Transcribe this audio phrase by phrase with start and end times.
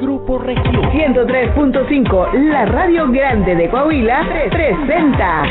[0.00, 5.42] Grupo Regio 103.5, la radio grande de Coahuila, presenta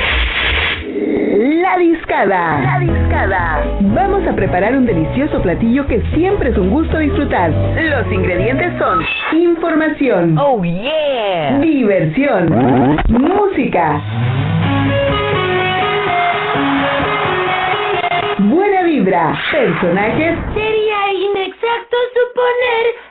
[1.37, 2.59] La Discada.
[2.59, 3.63] La Discada.
[3.79, 7.51] Vamos a preparar un delicioso platillo que siempre es un gusto disfrutar.
[7.51, 12.49] Los ingredientes son información, oh yeah, diversión,
[13.07, 14.01] música.
[18.39, 20.88] Buena vibra, personajes, serio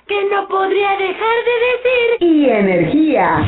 [0.07, 2.17] que no podría dejar de decir.
[2.21, 3.41] Y energía.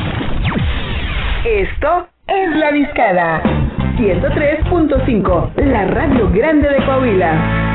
[1.45, 3.41] Esto es La Discada.
[3.97, 7.70] 103.5, la radio grande de Coahuila.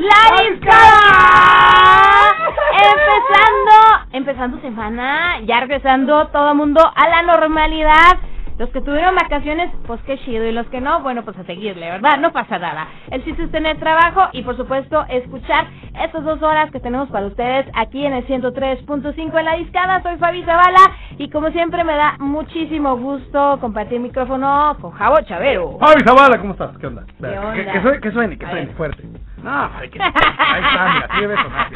[0.00, 2.34] La Discada.
[2.72, 3.72] Empezando,
[4.12, 8.18] empezando semana, ya regresando todo el mundo a la normalidad.
[8.58, 10.44] Los que tuvieron vacaciones, pues qué chido.
[10.44, 12.18] Y los que no, bueno, pues a seguirle, ¿verdad?
[12.18, 12.88] No pasa nada.
[13.08, 15.66] El chiste es tener trabajo y, por supuesto, escuchar
[16.02, 20.02] estas dos horas que tenemos para ustedes aquí en el 103.5 en La Discada.
[20.02, 25.78] Soy Fabi Zavala y, como siempre, me da muchísimo gusto compartir micrófono con Javo Chavero.
[25.78, 26.76] Javi Zavala, ¿cómo estás?
[26.78, 27.04] ¿Qué onda?
[27.06, 27.72] ¿Qué Que- onda?
[27.72, 29.04] Que, suene, que suene, que suene, fuerte.
[29.42, 31.68] No, hay que, ahí está, mira, así debe sonar.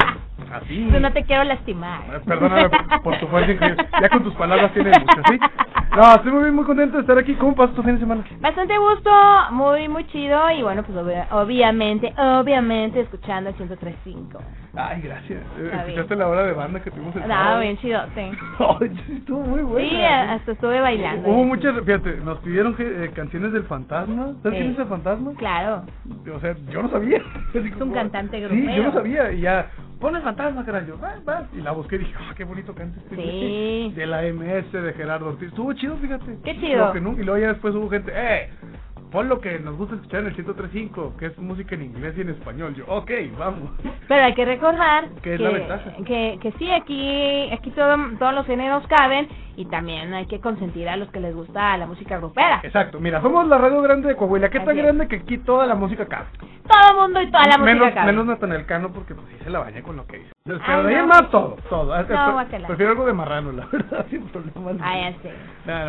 [0.53, 0.89] Así.
[0.91, 2.21] Yo no te quiero lastimar.
[2.25, 3.87] Perdóname por, por tu fuerza increíble.
[4.01, 5.39] Ya con tus palabras tienes mucho, ¿sí?
[5.95, 7.35] No, estoy muy bien, muy contento de estar aquí.
[7.35, 8.23] ¿Cómo pasó tu fin de semana?
[8.39, 9.11] Bastante gusto,
[9.51, 10.39] muy, muy chido.
[10.51, 14.39] Y bueno, pues obvia- obviamente, obviamente, escuchando el 103.5.
[14.75, 15.43] Ay, gracias.
[15.59, 17.59] Eh, ¿Escuchaste la hora de banda que tuvimos el No, sábado?
[17.61, 18.31] bien chido, sí.
[19.17, 19.87] Estuvo muy buena.
[19.89, 21.29] Sí, hasta estuve bailando.
[21.29, 24.33] Hubo muchas, fíjate, nos pidieron eh, canciones del fantasma.
[24.41, 25.31] ¿Sabes quién es el fantasma?
[25.37, 25.83] Claro.
[26.35, 27.21] O sea, yo no sabía.
[27.53, 28.83] Es un cantante Sí, yo grupero.
[28.83, 29.31] no sabía.
[29.31, 29.67] Y ya,
[29.99, 30.87] pon el fantasma, caray.
[30.87, 31.43] Yo, va, va.
[31.55, 33.93] Y la busqué y dije, ah, qué bonito canta este Sí.
[33.95, 35.49] De la MS, de Gerardo Ortiz.
[35.49, 36.37] Estuvo chido, fíjate.
[36.43, 36.87] Qué chido.
[36.87, 38.49] Lo que nunca- y luego ya después hubo gente, eh,
[39.13, 42.21] pon lo que nos gusta escuchar en el 103.5, que es música en inglés y
[42.21, 42.73] en español.
[42.75, 43.69] Yo, ok, vamos.
[44.09, 45.91] Pero hay que recordar Que que, es la ventaja.
[46.05, 50.89] que, que sí, aquí, aquí todo, todos los géneros caben y también hay que consentir
[50.89, 52.59] a los que les gusta la música grupera.
[52.63, 54.49] Exacto, mira, somos la radio grande de Coahuila.
[54.49, 56.25] ¿Qué tan grande que aquí toda la música cabe?
[56.67, 58.05] Todo el mundo y toda la música menos, cabe.
[58.07, 60.31] menos Natanael Cano porque pues sí se la baña con lo que dice.
[60.45, 61.07] Pero Ay, de ahí no.
[61.07, 61.95] más todo, todo.
[61.95, 64.75] No, pre- prefiero algo de marrano, la verdad, sin problemas.
[64.81, 65.31] Ah, ya sé.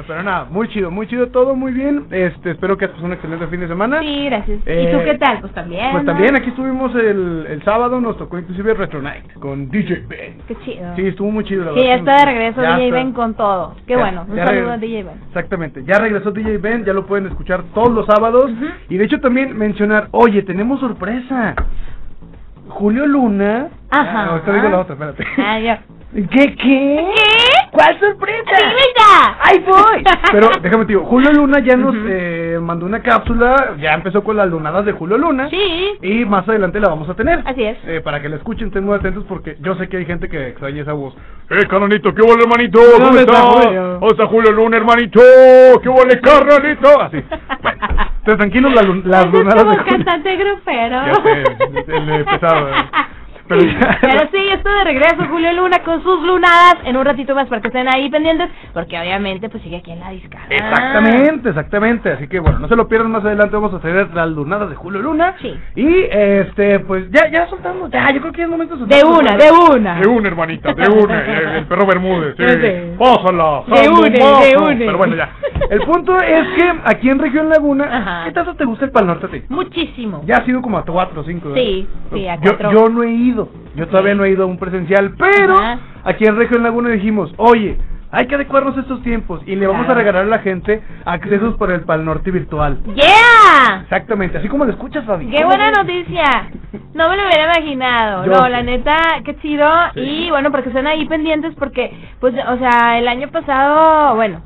[0.06, 2.06] Pero nada, muy chido, muy chido todo, muy bien.
[2.10, 4.00] Este, espero que pasado un excelente fin de semana.
[4.00, 4.60] Sí, gracias.
[4.66, 5.40] Eh, ¿Y tú qué tal?
[5.40, 5.92] Pues también.
[5.92, 6.12] Pues ¿no?
[6.12, 10.38] también aquí estuvimos el, el sábado, nos tocó inclusive Retro Night con DJ Ben.
[10.46, 10.94] Qué chido.
[10.96, 11.98] Sí, estuvo muy chido, la ya verdad.
[11.98, 12.96] está de regreso Ya DJ está.
[12.98, 13.74] Ben con todo.
[13.86, 14.26] Qué Ya- bueno.
[14.28, 15.14] Un ya saludo a DJ Ben.
[15.28, 18.50] Exactamente, ya regresó DJ Ben, ya lo pueden escuchar todos los sábados.
[18.88, 21.54] Y de hecho también mencionar, oye, tenemos sorpresa.
[22.68, 23.68] Julio Luna.
[23.90, 24.22] Ajá.
[24.24, 25.24] Ah, ahorita digo la otra, espérate.
[25.38, 25.82] Ah, ya.
[26.14, 26.54] ¿Qué, qué?
[26.56, 27.06] ¿Qué?
[27.72, 28.50] ¿Cuál sorpresa?
[28.56, 29.36] ¡Adivina!
[29.40, 30.04] ¡Ahí voy!
[30.32, 34.36] Pero déjame te digo, Julio Luna ya nos eh, mandó una cápsula, ya empezó con
[34.36, 35.50] las lunadas de Julio Luna.
[35.50, 35.98] Sí.
[36.02, 37.42] Y más adelante la vamos a tener.
[37.44, 37.78] Así es.
[37.84, 40.48] Eh, para que la escuchen, estén muy atentos porque yo sé que hay gente que
[40.50, 41.14] extraña esa voz.
[41.50, 42.14] ¡Eh, canonito!
[42.14, 42.78] ¿Qué huele, hermanito?
[42.94, 43.46] ¿Cómo ¿Dónde está está?
[43.50, 43.82] Julio?
[43.82, 45.20] ¿Dónde está Julio Luna, hermanito?
[45.82, 47.00] ¿Qué huele, carnalito?
[47.02, 47.24] Así.
[47.60, 47.82] Bueno,
[48.18, 49.84] entonces, tranquilos, la las es lunadas de como Julio.
[50.04, 51.06] cantante grupero.
[51.06, 52.74] Ya sé, el de pesado, ¿eh?
[53.48, 56.76] Pero ya- Pero sí, estoy de regreso, Julio Luna, con sus lunadas.
[56.84, 60.00] En un ratito más para que estén ahí pendientes, porque obviamente pues sigue aquí en
[60.00, 60.46] la discada.
[60.48, 62.12] Exactamente, exactamente.
[62.12, 63.54] Así que bueno, no se lo pierdan más adelante.
[63.54, 65.34] Vamos a traer las lunadas de Julio Luna.
[65.40, 65.54] Sí.
[65.76, 67.90] Y este, pues ya, ya soltamos.
[67.90, 70.00] Ya, yo creo que es momento de De una, de una.
[70.00, 71.24] De una, hermanita, de una.
[71.24, 72.36] el, el perro Bermúdez.
[72.36, 72.48] Sé.
[72.48, 72.96] Sí.
[72.98, 73.62] Pásala.
[73.66, 74.02] De Mazo.
[74.40, 74.84] de une.
[74.86, 75.30] Pero bueno, ya.
[75.70, 78.24] El punto es que aquí en Región Laguna, Ajá.
[78.26, 79.42] ¿qué tanto te gusta el Pal Norte a ti?
[79.48, 80.22] Muchísimo.
[80.26, 81.48] Ya ha sido como a cuatro o cinco.
[81.50, 81.62] ¿verdad?
[81.62, 82.72] Sí, sí, a yo, cuatro.
[82.72, 83.33] yo no he ido.
[83.74, 85.14] Yo todavía no he ido a un presencial.
[85.18, 85.78] Pero Ajá.
[86.04, 87.78] aquí en Región Laguna dijimos, oye,
[88.10, 89.42] hay que adecuarnos a estos tiempos.
[89.44, 92.78] Y le vamos a regalar a la gente accesos para el Pal Norte virtual.
[92.94, 93.82] ¡Yeah!
[93.82, 95.28] Exactamente, así como lo escuchas, Fabi.
[95.28, 96.24] ¡Qué buena noticia!
[96.94, 98.24] No me lo hubiera imaginado.
[98.24, 99.68] Yo no, la neta, qué chido.
[99.94, 100.00] Sí.
[100.00, 104.42] Y bueno, porque estén ahí pendientes porque, pues, o sea, el año pasado, bueno,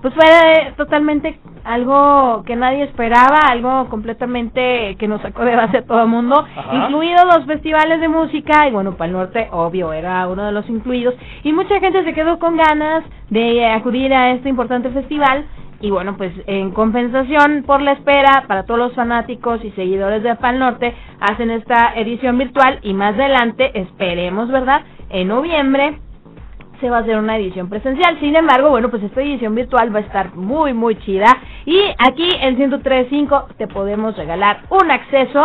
[0.00, 5.86] pues fue totalmente algo que nadie esperaba, algo completamente que nos sacó de base a
[5.86, 6.74] todo el mundo, Ajá.
[6.74, 10.68] incluidos los festivales de música, y bueno, para el norte, obvio, era uno de los
[10.68, 15.46] incluidos, y mucha gente se quedó con ganas de acudir a este importante festival,
[15.80, 20.34] y bueno, pues en compensación por la espera, para todos los fanáticos y seguidores de
[20.36, 24.82] Pal Norte, hacen esta edición virtual y más adelante, esperemos, ¿verdad?
[25.10, 26.00] En noviembre
[26.80, 28.18] se va a hacer una edición presencial.
[28.20, 31.36] Sin embargo, bueno, pues esta edición virtual va a estar muy, muy chida.
[31.66, 35.44] Y aquí en 103.5 te podemos regalar un acceso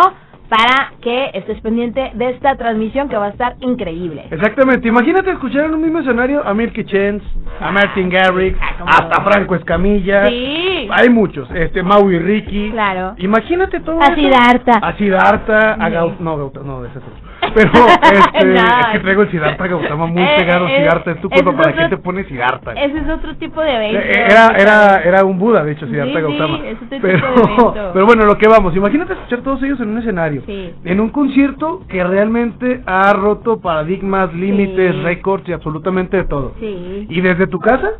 [0.50, 4.25] para que estés pendiente de esta transmisión que va a estar increíble.
[4.30, 7.25] Exactamente, imagínate escuchar en un mismo escenario a Milky Chance,
[7.60, 9.24] a Martin Garrix, Ah, hasta.
[9.24, 10.30] Franco Escamilla.
[10.30, 10.88] Sí.
[10.92, 12.70] Hay muchos, este, Maui Ricky.
[12.72, 13.16] Claro.
[13.18, 14.16] Imagínate todo A eso.
[14.16, 14.74] Siddhartha.
[14.80, 15.94] A Siddhartha, a Sí.
[15.96, 17.23] Gau- no, Gauta- no, ese es otro.
[17.55, 18.62] Pero, este, No.
[18.62, 20.67] es que traigo el Siddhartha Gautama muy Eh, pegado.
[20.67, 22.74] eh, es tu culpa, es ¿para qué te pones Siddhartha?
[22.74, 24.00] Ese es otro tipo de evento.
[24.00, 26.57] Eh, Era, era, era un Buda, de hecho, Siddhartha Sí, sí, Gautama.
[26.67, 27.89] es otro tipo pero, de evento.
[27.93, 30.41] pero bueno, lo que vamos, imagínate escuchar todos ellos en un escenario.
[30.45, 30.74] Sí.
[30.83, 35.01] En un concierto que realmente ha roto paradigmas, límites, Sí.
[35.01, 36.53] récords y absolutamente de todo.
[36.60, 37.07] Sí.
[37.10, 37.91] ¿Y desde tu casa?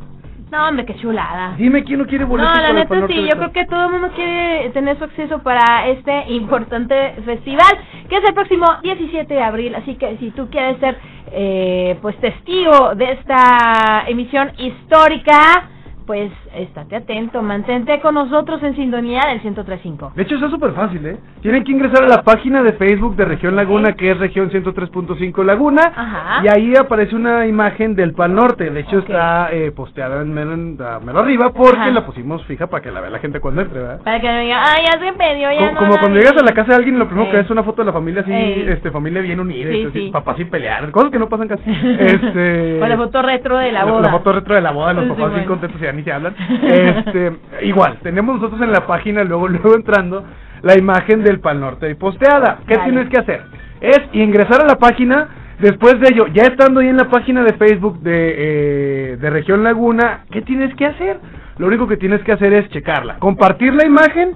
[0.54, 1.56] No, hombre, qué chulada.
[1.58, 3.86] Dime quién no quiere No, boletos la para el neta sí, yo creo que todo
[3.86, 7.74] el mundo quiere tener su acceso para este importante festival,
[8.08, 10.96] que es el próximo 17 de abril, así que si tú quieres ser
[11.32, 15.70] eh, pues testigo de esta emisión histórica,
[16.06, 20.14] pues estate atento, mantente con nosotros en sintonía del 1035.
[20.16, 21.18] De hecho, está súper fácil, ¿eh?
[21.42, 25.44] Tienen que ingresar a la página de Facebook de Región Laguna, que es Región 103.5
[25.44, 25.82] Laguna.
[25.96, 26.42] Ajá.
[26.44, 28.70] Y ahí aparece una imagen del Pal Norte.
[28.70, 31.92] De hecho, está eh, posteada en mero, arriba porque Ajá.
[31.92, 34.02] la pusimos fija para que la vea la gente cuando entre, ¿verdad?
[34.04, 36.24] Para que no digan, ah, ya se perdió, ya Co- no como la cuando vi".
[36.26, 37.94] llegas a la casa de alguien, lo primero que ves es una foto de la
[37.94, 38.66] familia así, Ey.
[38.70, 40.10] este, familia bien unida, Sí, sí.
[40.12, 41.64] papás sin pelear, cosas que no pasan casi.
[42.00, 44.02] este, Con la foto retro de la la- boda.
[44.04, 45.48] La foto retro de la boda, los Sí, papás bien bueno.
[45.48, 46.36] contentos y ya ni se hablan.
[46.50, 47.34] Este,
[47.64, 50.24] igual, tenemos nosotros en la página, luego, luego entrando,
[50.62, 52.60] la imagen del Pal Norte y posteada.
[52.68, 53.42] ¿Qué tienes que hacer?
[53.82, 55.28] Es ingresar a la página,
[55.60, 59.64] después de ello, ya estando ahí en la página de Facebook de, eh, de Región
[59.64, 61.20] Laguna, ¿qué tienes que hacer?
[61.58, 64.36] Lo único que tienes que hacer es checarla, compartir la imagen,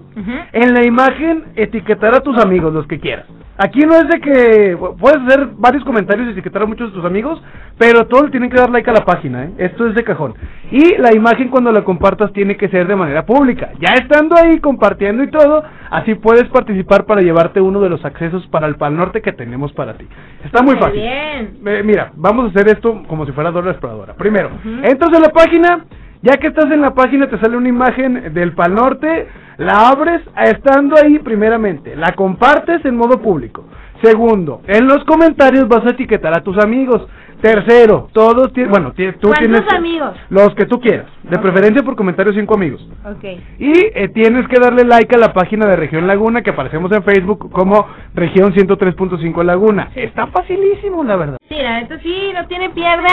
[0.54, 3.26] en la imagen etiquetar a tus amigos, los que quieras.
[3.60, 7.06] Aquí no es de que puedes hacer varios comentarios y etiquetar a muchos de tus
[7.06, 7.42] amigos,
[7.80, 9.52] pero todos tienen que dar like a la página, ¿eh?
[9.58, 10.36] Esto es de cajón.
[10.70, 13.72] Y la imagen cuando la compartas tiene que ser de manera pública.
[13.80, 18.46] Ya estando ahí compartiendo y todo, así puedes participar para llevarte uno de los accesos
[18.48, 20.06] para el Pal Norte que tenemos para ti.
[20.46, 21.02] Está muy Muy fácil.
[21.02, 21.58] bien.
[21.66, 24.14] Eh, mira, vamos a hacer esto como si fuera la Exploradora.
[24.14, 24.70] Primero, Ujú.
[24.84, 25.84] entras a la página,
[26.30, 30.22] Ya que estás en la página te sale una imagen del Pal Norte, la abres
[30.44, 33.64] estando ahí primeramente, la compartes en modo público.
[34.04, 37.08] Segundo, en los comentarios vas a etiquetar a tus amigos.
[37.42, 40.16] Tercero, todos tienen, bueno, ti- tú ¿Cuántos tienes amigos?
[40.30, 42.82] los que tú quieras, de preferencia por comentarios cinco amigos.
[43.06, 43.24] Ok.
[43.60, 47.04] Y eh, tienes que darle like a la página de Región Laguna que aparecemos en
[47.04, 49.90] Facebook como Región 103.5 Laguna.
[49.96, 51.38] Está facilísimo, la verdad.
[51.48, 53.08] Sí, la neta sí, no tiene pierde.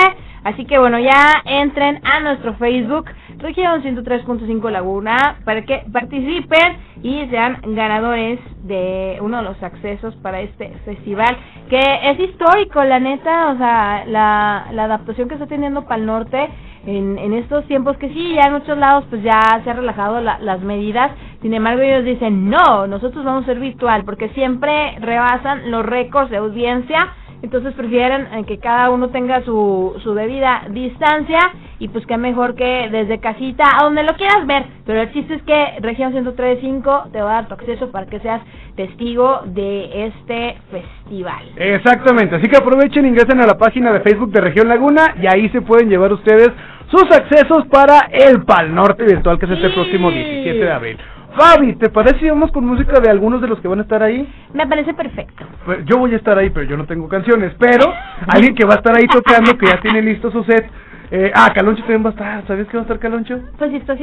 [0.44, 3.06] Así que bueno, ya entren a nuestro Facebook,
[3.38, 10.40] Región 103.5 Laguna, para que participen y sean ganadores de uno de los accesos para
[10.42, 11.34] este festival,
[11.70, 16.48] que es histórico, la neta, o sea, la, la adaptación que está teniendo Pal Norte
[16.86, 20.20] en, en estos tiempos, que sí, ya en muchos lados pues ya se han relajado
[20.20, 21.10] la- las medidas,
[21.40, 26.30] sin embargo ellos dicen, no, nosotros vamos a ser virtual, porque siempre rebasan los récords
[26.30, 27.08] de audiencia,
[27.44, 31.38] entonces prefieren eh, que cada uno tenga su, su debida distancia
[31.78, 34.64] y pues que mejor que desde casita, a donde lo quieras ver.
[34.86, 38.18] Pero el chiste es que Región 103.5 te va a dar tu acceso para que
[38.20, 38.40] seas
[38.76, 41.44] testigo de este festival.
[41.56, 45.48] Exactamente, así que aprovechen, ingresen a la página de Facebook de Región Laguna y ahí
[45.50, 46.50] se pueden llevar ustedes
[46.90, 49.74] sus accesos para el Pal Norte Virtual que es este Sí.
[49.74, 50.98] próximo 17 de abril.
[51.36, 54.02] Fabi, ¿te parece si vamos con música de algunos de los que van a estar
[54.02, 54.26] ahí?
[54.52, 55.44] Me parece perfecto.
[55.64, 57.52] Pues, yo voy a estar ahí, pero yo no tengo canciones.
[57.58, 57.92] Pero
[58.28, 60.70] alguien que va a estar ahí tocando, que ya tiene listo su set.
[61.10, 62.46] Eh, ah, Caloncho también va a estar.
[62.46, 63.38] ¿Sabías que va a estar Caloncho?
[63.58, 63.94] Pues si está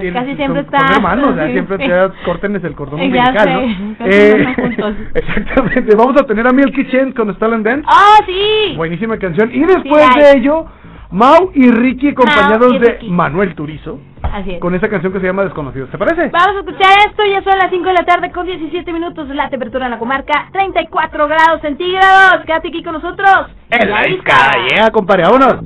[0.00, 0.94] Tiene- casi son- siempre son está.
[0.96, 1.86] hermanos, ya sí, siempre sí.
[1.88, 3.96] ya córtenles el cordón umbilical, ¿no?
[3.98, 4.94] casi andan juntos.
[5.14, 5.96] exactamente.
[5.96, 7.86] Vamos a tener a Milky Chen con Stalin Dance.
[7.88, 8.74] ¡Oh, sí!
[8.76, 9.50] Buenísima canción.
[9.52, 10.66] Y después Sí, de ello,
[11.14, 12.98] Mau y Ricky acompañados Mau y de.
[13.08, 14.60] Manuel Turizo Así es.
[14.60, 15.88] con esa canción que se llama Desconocidos.
[15.90, 16.28] ¿Te parece?
[16.30, 19.48] Vamos a escuchar esto, ya son las 5 de la tarde con 17 minutos la
[19.48, 22.44] temperatura en la comarca, 34 grados centígrados.
[22.44, 23.46] Quédate aquí con nosotros.
[23.70, 24.08] En la discada.
[24.08, 25.60] discada, llega, compadre, vámonos.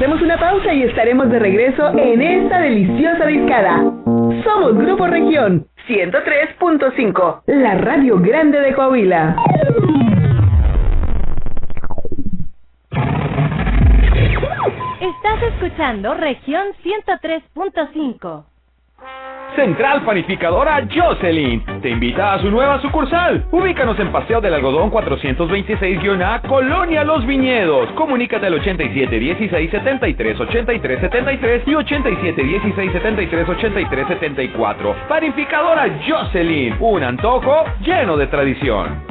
[0.00, 3.76] Hacemos una pausa y estaremos de regreso en esta deliciosa discada.
[4.42, 9.36] Somos Grupo Región 103.5, la radio grande de Coahuila.
[15.02, 18.44] Estás escuchando región 103.5.
[19.54, 23.44] Central Panificadora Jocelyn te invita a su nueva sucursal.
[23.50, 27.90] Ubícanos en Paseo del Algodón 426-A, Colonia Los Viñedos.
[27.92, 34.96] Comunícate al 87 16 73 83 73 y 87 16 73 83 74.
[35.08, 39.04] Panificadora Jocelyn, un antojo lleno de tradición.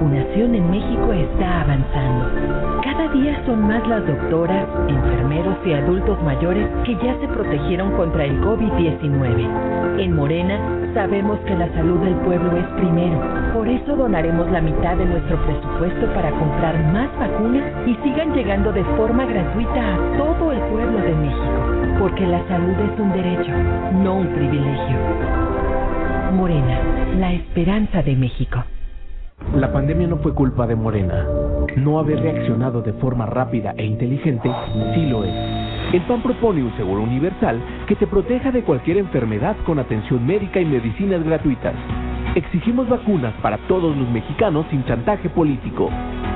[0.00, 2.80] Vacunación en México está avanzando.
[2.82, 8.24] Cada día son más las doctoras, enfermeros y adultos mayores que ya se protegieron contra
[8.24, 10.00] el COVID-19.
[10.00, 10.58] En Morena
[10.94, 13.20] sabemos que la salud del pueblo es primero.
[13.52, 18.72] Por eso donaremos la mitad de nuestro presupuesto para comprar más vacunas y sigan llegando
[18.72, 21.98] de forma gratuita a todo el pueblo de México.
[21.98, 23.52] Porque la salud es un derecho,
[24.02, 24.96] no un privilegio.
[26.32, 26.80] Morena,
[27.18, 28.64] la esperanza de México.
[29.54, 31.26] La pandemia no fue culpa de Morena.
[31.76, 34.48] No haber reaccionado de forma rápida e inteligente
[34.94, 35.34] sí lo es.
[35.92, 40.60] El PAN propone un seguro universal que te proteja de cualquier enfermedad con atención médica
[40.60, 41.74] y medicinas gratuitas.
[42.36, 45.90] Exigimos vacunas para todos los mexicanos sin chantaje político.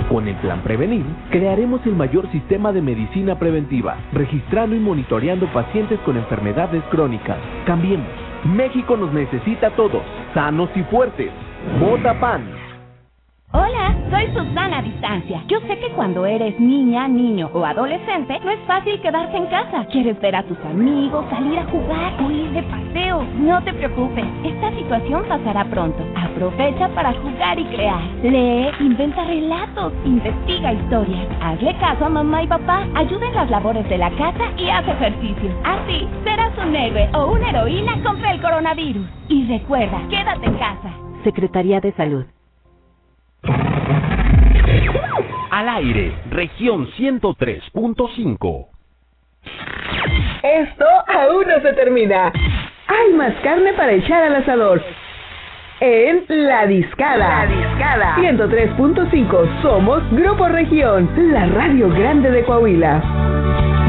[0.08, 6.00] Con el plan Prevenir, crearemos el mayor sistema de medicina preventiva, registrando y monitoreando pacientes
[6.00, 7.38] con enfermedades crónicas.
[7.64, 8.08] Cambiemos.
[8.44, 10.02] México nos necesita a todos,
[10.34, 11.30] sanos y fuertes.
[11.80, 12.42] Vota PAN.
[13.56, 15.44] Hola, soy Susana Distancia.
[15.46, 19.86] Yo sé que cuando eres niña, niño o adolescente, no es fácil quedarse en casa.
[19.92, 23.22] Quieres ver a tus amigos, salir a jugar o ir de paseo.
[23.38, 26.04] No te preocupes, esta situación pasará pronto.
[26.16, 28.02] Aprovecha para jugar y crear.
[28.24, 31.28] Lee, inventa relatos, investiga historias.
[31.40, 34.88] Hazle caso a mamá y papá, ayuda en las labores de la casa y haz
[34.88, 35.52] ejercicio.
[35.62, 39.06] Así serás un héroe o una heroína contra el coronavirus.
[39.28, 40.90] Y recuerda, quédate en casa.
[41.22, 42.33] Secretaría de Salud.
[45.54, 48.66] Al aire, región 103.5.
[50.42, 52.32] Esto aún no se termina.
[52.88, 54.82] Hay más carne para echar al asador.
[55.78, 57.46] En La Discada.
[57.46, 58.16] La Discada.
[58.16, 59.62] 103.5.
[59.62, 63.83] Somos Grupo Región, la radio grande de Coahuila.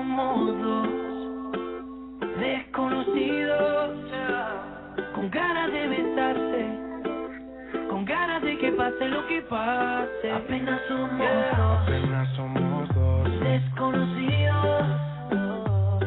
[0.00, 0.88] Somos dos
[2.38, 3.90] desconocidos
[5.14, 6.62] con ganas de besarse,
[7.90, 10.32] con ganas de que pase lo que pase.
[10.32, 14.86] Apenas somos dos, apenas somos dos desconocidos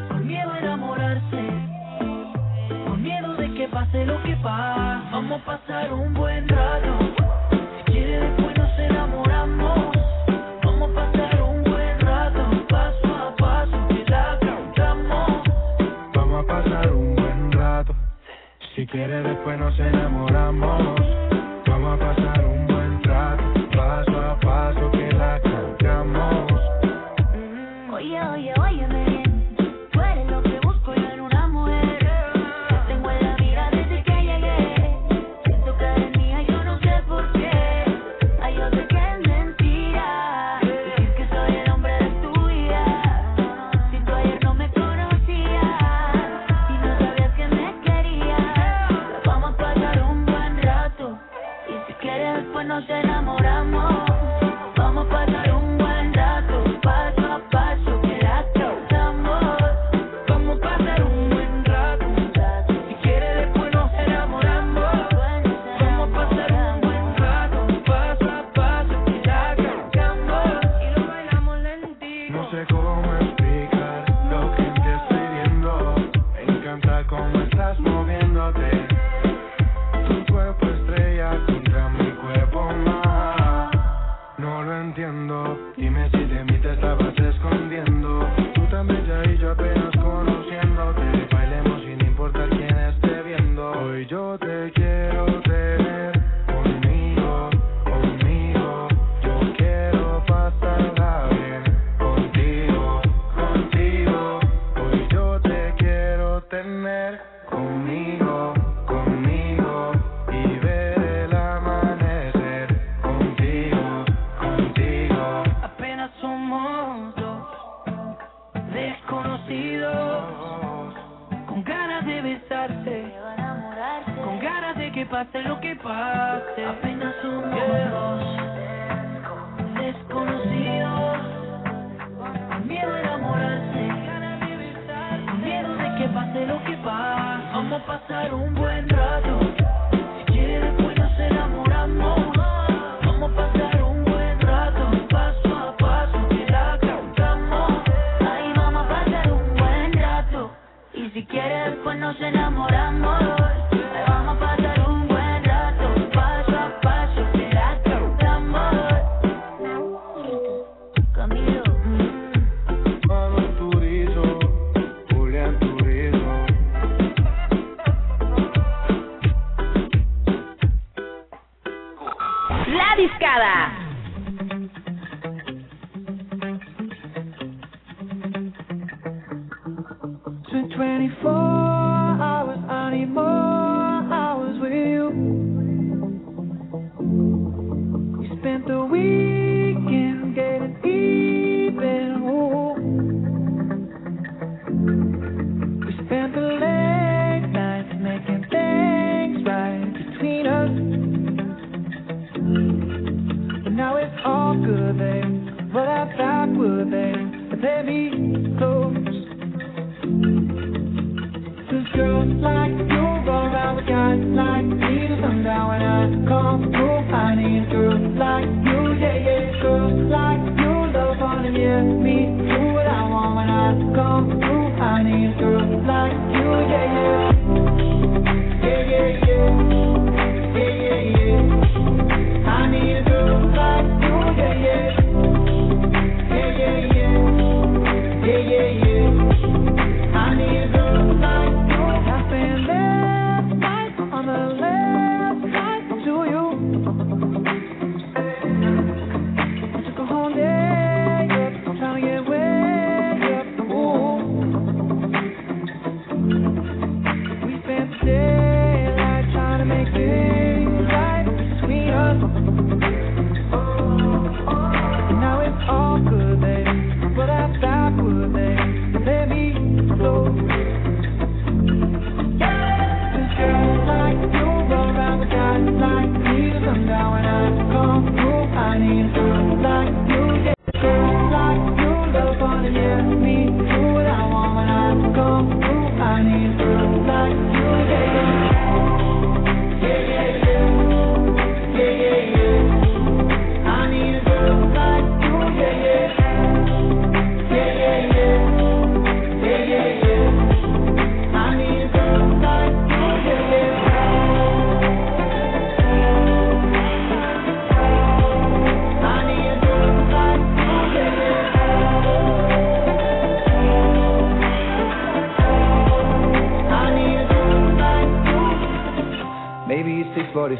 [0.08, 1.44] con miedo a enamorarse,
[2.88, 5.12] con miedo de que pase lo que pase.
[5.12, 7.13] Vamos a pasar un buen rato.
[18.84, 21.00] Si quieres después nos enamoramos.
[21.68, 23.44] Vamos a pasar un buen rato.
[23.78, 26.52] Paso a paso que la cantamos.
[27.94, 28.63] Oye, oye, óyeme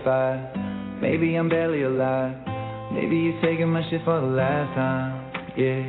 [0.04, 1.02] 45.
[1.02, 2.36] Maybe I'm barely alive.
[2.92, 5.32] Maybe you're taking my shit for the last time.
[5.56, 5.84] Yeah.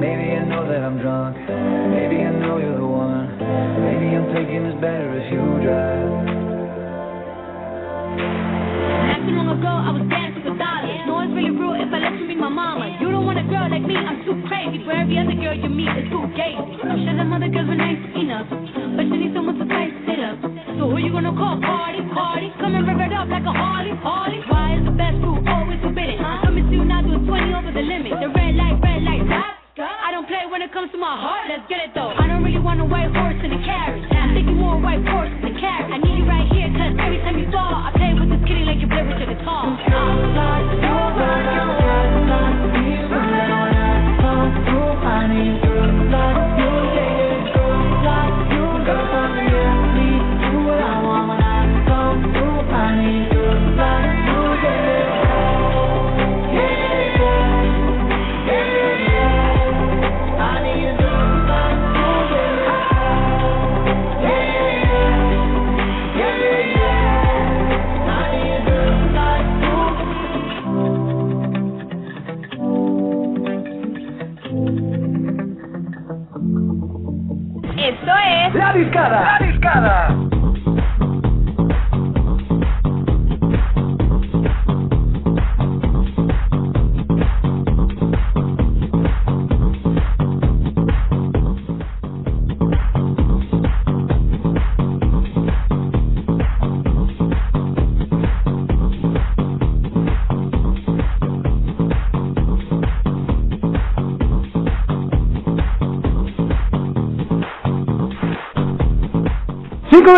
[0.00, 1.36] Maybe I know that I'm drunk.
[1.36, 3.28] Maybe I know you're the one.
[3.84, 6.08] Maybe I'm thinking it's better if you drive.
[9.12, 11.04] Not long ago, I was dancing with dollars.
[11.06, 12.96] No one's really real if I let you meet my mama.
[13.00, 14.84] You don't want a girl like me, I'm too crazy.
[14.84, 16.56] For every other girl you meet, it's too gay.
[16.56, 18.48] I'm sure them other girls were nice enough.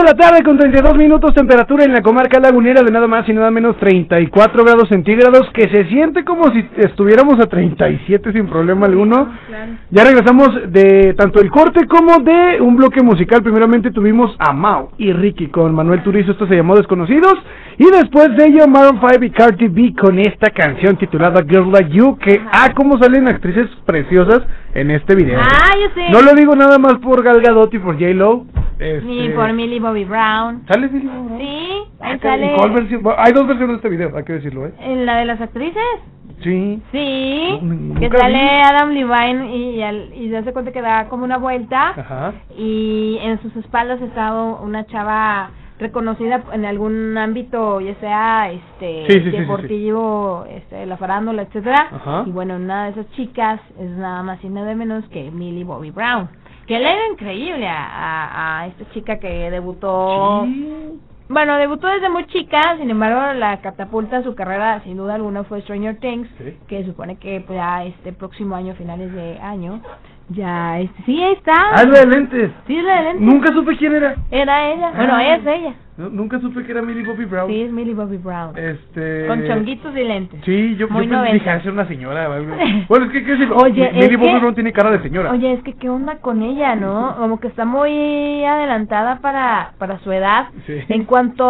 [0.01, 3.35] De la tarde con 32 minutos, temperatura en la comarca lagunera de nada más y
[3.35, 8.87] nada menos 34 grados centígrados, que se siente como si estuviéramos a 37 sin problema
[8.87, 9.31] alguno.
[9.93, 13.43] Ya regresamos de tanto el corte como de un bloque musical.
[13.43, 17.35] Primeramente tuvimos a Mau y Ricky con Manuel Turizo, esto se llamó Desconocidos.
[17.77, 21.91] Y después de ello, Maroon 5 y Cardi B con esta canción titulada Girl Like
[21.91, 24.43] You, que, ah, cómo salen actrices preciosas
[24.75, 25.41] en este video.
[25.41, 26.11] Ah, yo sé.
[26.11, 28.45] No lo digo nada más por Gal Gadot y por J-Lo.
[28.79, 30.63] este, Ni por Millie Bobby Brown.
[30.69, 31.41] ¿Sale Millie Bobby Brown?
[31.41, 33.01] Sí, ahí.
[33.01, 34.73] Bueno, Hay dos versiones de este video, hay que decirlo, ¿eh?
[34.81, 35.83] ¿En la de las actrices?
[36.43, 36.83] Sí.
[36.93, 37.61] Sí,
[38.01, 38.17] que vi.
[38.19, 42.33] sale Adam Levine y, al- y se hace cuenta que da como una vuelta Ajá.
[42.57, 49.07] y en sus espaldas está u- una chava reconocida en algún ámbito, ya sea este
[49.07, 49.37] Sí, sí, sí, sí, sí.
[49.39, 51.89] deportivo, este la farándula, etcétera.
[51.93, 52.25] Ajá.
[52.27, 55.91] Y bueno, una de esas chicas es nada más y nada menos que Millie Bobby
[55.91, 56.29] Brown.
[56.67, 60.47] Que le era increíble a, a, a esta chica que debutó
[61.31, 65.63] bueno, debutó desde muy chica, sin embargo, la catapulta su carrera, sin duda alguna, fue
[65.63, 66.57] Stranger Things, Sí.
[66.69, 69.81] que supone que pues, ya este próximo año, finales de año,
[70.29, 71.53] ya, este, sí, ahí está.
[71.73, 72.51] Ah, la de lentes.
[72.67, 73.23] Sí, la de lentes.
[73.23, 74.17] Nunca supe quién era.
[74.31, 75.25] Era ella, bueno, Ah.
[75.37, 75.75] es ella.
[76.01, 77.49] Nu- Nunca supe que era Millie Bobby Brown.
[77.51, 78.57] Sí, es Millie Bobby Brown.
[78.57, 79.27] Este.
[79.27, 80.41] Con chonguitos y lentes.
[80.45, 82.55] Sí, yo, Muy yo pensé dije, "Ah, una señora o algo".
[82.89, 83.33] Bueno, es que, ¿qué?
[83.55, 85.31] Oye, Mi- Millie es Bobby que- Brown tiene cara de señora.
[85.33, 87.17] Oye, es que qué onda con ella, ¿no?
[87.19, 90.47] Como que está muy adelantada para para su edad.
[90.67, 90.79] Sí.
[90.89, 91.45] En cuanto,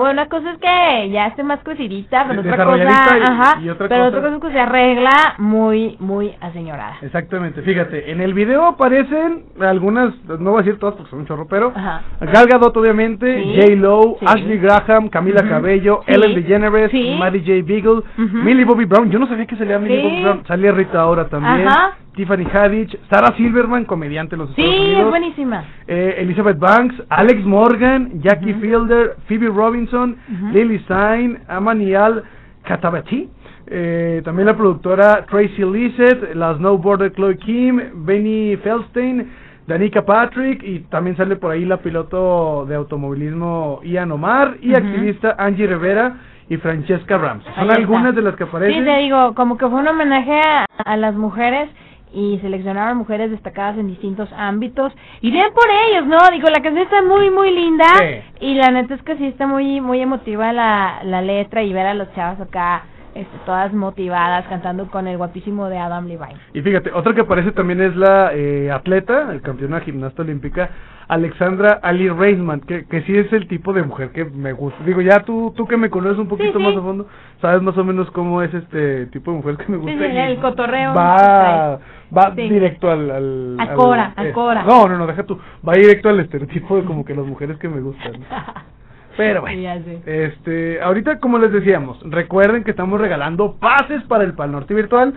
[0.00, 3.68] bueno, una cosa es que ya esté más crecidita, pero otra cosa, y- ajá, y
[3.68, 6.96] otra pero cosa- otra cosa es que se arregla muy muy aseñorada.
[7.02, 11.26] Exactamente, fíjate, en el video aparecen algunas, no voy a decir todas porque son un
[11.26, 12.02] chorro, pero Ajá.
[12.20, 14.26] Gal Gadot obviamente, Sí, J-Lo, sí.
[14.28, 15.48] Ashley Graham, Camila Ujú.
[15.50, 17.16] Cabello, Sí, Ellen DeGeneres, sí.
[17.18, 17.66] Maddie J.
[17.66, 18.36] Beagle, Ujú.
[18.44, 20.02] Millie Bobby Brown, yo no sabía que salía Millie Sí.
[20.08, 21.96] Bobby Brown, salía Rita ahora también, Ajá.
[22.14, 25.64] Tiffany Haddish, Sarah Silverman, comediante en los Sí, Estados es Unidos, buenísima.
[25.88, 30.16] eh, Elizabeth Banks, Alex Morgan, Jackie Fielder, Phoebe Robinson.
[30.52, 32.22] Lily Stein, Amanial
[32.62, 33.28] Katabati,
[33.66, 39.28] eh, también la productora Tracy Lissett, la snowboarder Chloe Kim, Benny Feldstein,
[39.66, 44.76] Danica Patrick y también sale por ahí la piloto de automovilismo Ian Omar y Ujú.
[44.78, 46.16] activista Angie Rivera
[46.48, 47.44] y Francesca Rams.
[47.54, 48.78] Son algunas de las que aparecen.
[48.78, 51.70] Sí, te digo, como que fue un homenaje a, a las mujeres
[52.12, 54.92] y seleccionaron mujeres destacadas en distintos ámbitos.
[55.22, 56.18] Y bien por ellos, ¿no?
[56.30, 57.86] Digo, la canción está muy, muy linda.
[57.98, 58.46] Sí.
[58.46, 61.86] Y la neta es que sí está muy, muy emotiva la, la letra y ver
[61.86, 62.84] a los chavos acá,
[63.14, 66.36] este, todas motivadas, cantando con el guapísimo de Adam Levine.
[66.52, 70.70] Y fíjate, otra que aparece también es la eh, atleta, el campeona gimnasta olímpica,
[71.08, 74.82] Alexandra Ali Reisman, que, que sí es el tipo de mujer que me gusta.
[74.84, 76.64] Digo, ya tú tú que me conoces un poquito sí.
[76.64, 77.06] más a fondo,
[77.40, 79.92] sabes más o menos cómo es este tipo de mujer que me gusta.
[79.92, 80.94] sí, el cotorreo.
[80.94, 81.78] Va,
[82.16, 83.10] va directo al...
[83.10, 84.32] al A Cora, a eh.
[84.66, 85.38] No, no, no, deja tú.
[85.66, 88.12] Va directo al estereotipo de como que las mujeres que me gustan.
[89.16, 89.56] Pero bueno.
[89.56, 90.02] Sí, ya sé.
[90.06, 95.14] Este, ahorita como les decíamos, recuerden que estamos regalando pases para el Pal Norte virtual.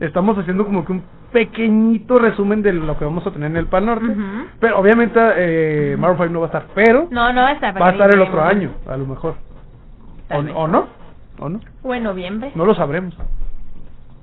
[0.00, 3.66] Estamos haciendo como que un pequeñito resumen de lo que vamos a tener en el
[3.66, 4.06] Pal Norte.
[4.60, 7.72] Pero obviamente eh, Maroon 5 no va a estar, pero No, no está.
[7.72, 9.34] va a estar el otro año a lo mejor.
[10.30, 10.86] O, o no,
[11.38, 12.50] o no, O en noviembre.
[12.54, 13.14] no lo sabremos.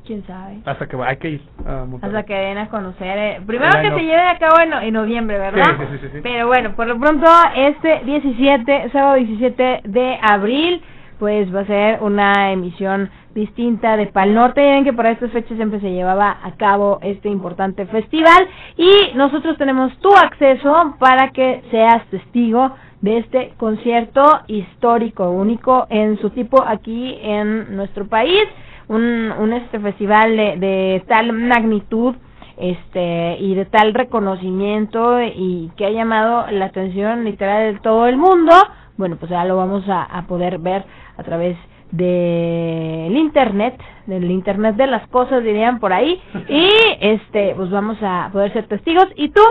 [0.05, 0.59] ¿Quién sabe?
[0.65, 2.15] Hasta que va- hay que ir a Monterrey.
[2.15, 3.17] Hasta que den a conocer.
[3.17, 3.97] eh, primero que no.
[3.97, 5.63] se lleve a cabo en, en noviembre, ¿verdad?
[5.91, 6.19] Sí, sí, sí.
[6.23, 10.81] Pero bueno, por lo pronto, este 17, sábado 17 de abril,
[11.19, 14.65] pues va a ser una emisión distinta de Pal Norte.
[14.65, 18.47] Ya ven que para estas fechas siempre se llevaba a cabo este importante festival.
[18.77, 22.71] Y nosotros tenemos tu acceso para que seas testigo
[23.01, 28.43] de este concierto histórico, único en su tipo aquí en nuestro país.
[28.91, 32.15] Un, un este festival de, de tal magnitud
[32.57, 38.17] este y de tal reconocimiento y que ha llamado la atención literal de todo el
[38.17, 38.53] mundo,
[38.97, 40.83] bueno, pues ya lo vamos a, a poder ver
[41.17, 41.57] a través
[41.91, 43.75] del internet,
[44.05, 46.69] del internet de las cosas dirían por ahí y
[46.99, 49.07] este pues vamos a poder ser testigos.
[49.15, 49.41] Y tú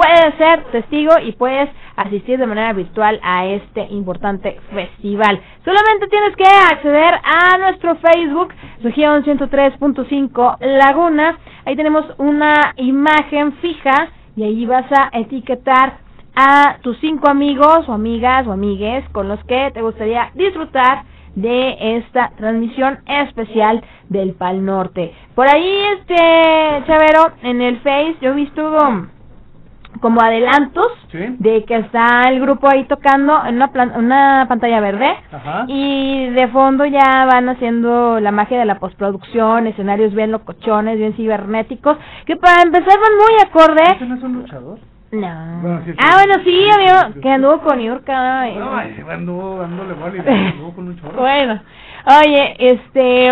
[0.00, 5.38] puedes ser testigo y puedes asistir de manera virtual a este importante festival.
[5.62, 11.38] Solamente tienes que acceder a nuestro Facebook, región 103.5 Laguna.
[11.66, 15.98] Ahí tenemos una imagen fija y ahí vas a etiquetar
[16.34, 21.02] a tus cinco amigos o amigas o amigues con los que te gustaría disfrutar
[21.34, 25.12] de esta transmisión especial del Pal Norte.
[25.34, 26.14] Por ahí, este,
[26.86, 28.70] Chavero, en el Face yo he visto
[30.00, 35.14] como adelantos de que está el grupo ahí tocando en una, plan- una pantalla verde
[35.32, 35.64] Ajá.
[35.68, 41.14] y de fondo ya van haciendo la magia de la postproducción, escenarios bien locochones, bien
[41.14, 43.82] cibernéticos, que para empezar van muy acorde.
[43.96, 44.78] ¿Ese no es un luchador?
[45.12, 45.58] No.
[45.62, 45.98] Bueno, sí, sí.
[46.00, 48.46] Ah, bueno, sí, amigo, que anduvo con Yurka.
[48.46, 48.76] No,
[49.10, 49.94] anduvo dándole
[50.52, 51.20] anduvo con un chorro.
[51.20, 51.60] bueno,
[52.24, 53.28] oye, este,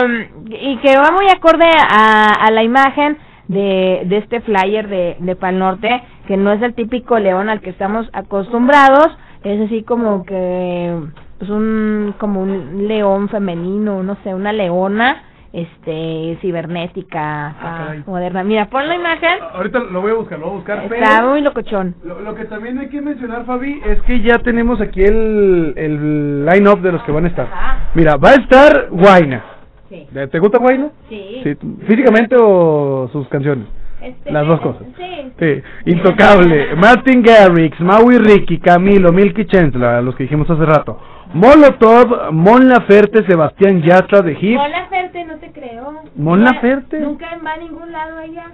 [0.50, 3.16] y que va muy acorde a, a la imagen
[3.48, 7.60] de, de este flyer de, de Pal Norte, que no es el típico león al
[7.60, 9.08] que estamos acostumbrados,
[9.42, 10.94] es así como que,
[11.38, 18.44] pues un, como un león femenino, no sé, una leona, este, cibernética, moderna.
[18.44, 20.92] Mira, pon la imagen, Ahorita lo voy a buscar, lo voy a buscar.
[20.92, 21.94] está muy locochón.
[22.04, 26.44] Lo, lo que también hay que mencionar, Fabi, es que ya tenemos aquí el, el
[26.44, 27.48] line-up de los que van a estar.
[27.94, 29.42] Mira, va a estar Guaina.
[29.88, 30.06] Sí.
[30.30, 30.90] ¿Te gusta Guaina?
[31.08, 31.42] Sí.
[31.86, 33.66] ¿Físicamente o sus canciones?
[34.00, 34.82] Este, Las dos cosas.
[34.96, 35.32] Sí.
[35.40, 40.98] Sí, Intocable, Martin Garrix, Maui Ricky, Camilo, Milky Chensla, los que dijimos hace rato.
[41.34, 46.02] Molotov, Mon Laferte, Sebastián Yatra de Hip, Mon Laferte, no te creo.
[46.16, 47.00] Mon Laferte.
[47.00, 48.46] Nunca va a ningún lado ella.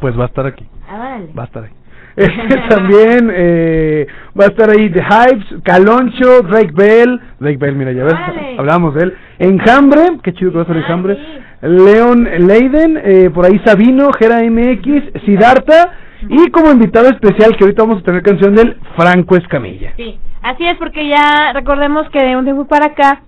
[0.00, 0.66] pues va a estar aquí.
[0.88, 1.28] Ah, vale.
[1.36, 1.70] Va a estar ahí.
[2.16, 4.06] Este, también eh,
[4.38, 7.20] va a estar ahí The Hypes, Caloncho, Drake Bell.
[7.40, 8.56] Drake Bell, mira, ya ves, Vale.
[8.58, 9.14] hablamos de él.
[9.38, 11.18] Enjambre, qué chido que va a estar Enjambre.
[11.62, 15.98] Leon Leiden, eh, por ahí Sabino, Gera MX, Sidarta.
[16.28, 19.92] Y como invitado especial, que ahorita vamos a tener canción del Franco Escamilla.
[19.96, 23.20] Sí, así es porque ya recordemos que de un tiempo para acá,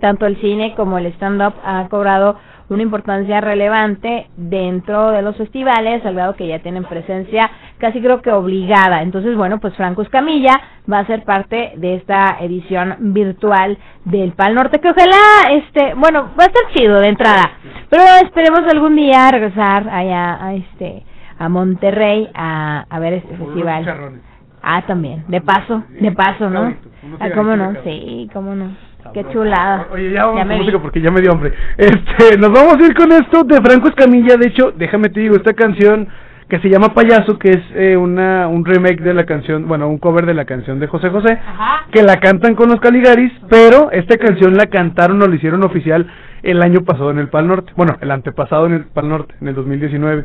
[0.00, 2.38] tanto el cine como el stand-up ha cobrado
[2.68, 8.22] una importancia relevante dentro de los festivales, al grado que ya tienen presencia casi creo
[8.22, 9.02] que obligada.
[9.02, 10.60] Entonces, bueno, pues Franco Escamilla
[10.90, 16.30] va a ser parte de esta edición virtual del Pal Norte, que ojalá, este, bueno,
[16.38, 17.50] va a estar chido de entrada,
[17.90, 21.02] pero esperemos algún día regresar allá a este
[21.36, 24.20] a Monterrey a, a ver este festival.
[24.62, 26.74] Ah, también, de paso, de paso, ¿no?
[27.20, 28.70] Ah, cómo no, sí, cómo no.
[29.12, 29.86] Qué chulada.
[29.92, 30.60] Oye, ya vamos Ya me vi.
[30.60, 31.52] música porque ya me dio hambre.
[31.76, 34.36] Este, nos vamos a ir con esto de Franco Escamilla.
[34.36, 36.08] De hecho, déjame te digo, esta canción
[36.48, 39.98] que se llama Payaso, que es eh, una un remake de la canción, bueno, un
[39.98, 41.86] cover de la canción de José José, Ajá.
[41.90, 46.06] que la cantan con los Caligaris, pero esta canción la cantaron o la hicieron oficial
[46.42, 47.72] el año pasado en el Pal Norte.
[47.76, 50.24] Bueno, el antepasado en el Pal Norte, en el 2019.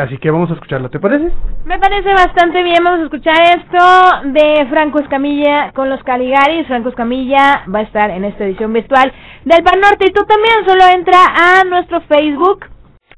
[0.00, 1.30] Así que vamos a escucharla, ¿te parece?
[1.66, 6.66] Me parece bastante bien, vamos a escuchar esto de Franco Escamilla con los Caligaris.
[6.66, 9.12] Franco Escamilla va a estar en esta edición virtual
[9.44, 12.66] del Pan Norte y tú también solo entra a nuestro Facebook.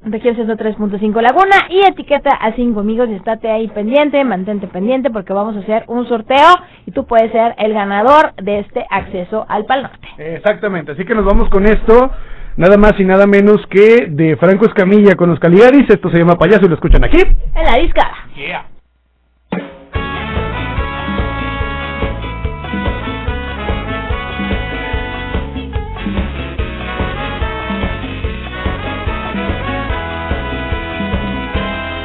[0.01, 5.33] Región 103.5 Laguna y etiqueta a cinco amigos y estate ahí pendiente, mantente pendiente porque
[5.33, 9.65] vamos a hacer un sorteo y tú puedes ser el ganador de este acceso al
[9.65, 10.07] Pal Norte.
[10.17, 12.11] Exactamente, así que nos vamos con esto,
[12.57, 15.89] nada más y nada menos que de Franco Escamilla con los Caligaris.
[15.89, 17.17] Esto se llama Payaso y lo escuchan aquí.
[17.19, 18.11] En la disca.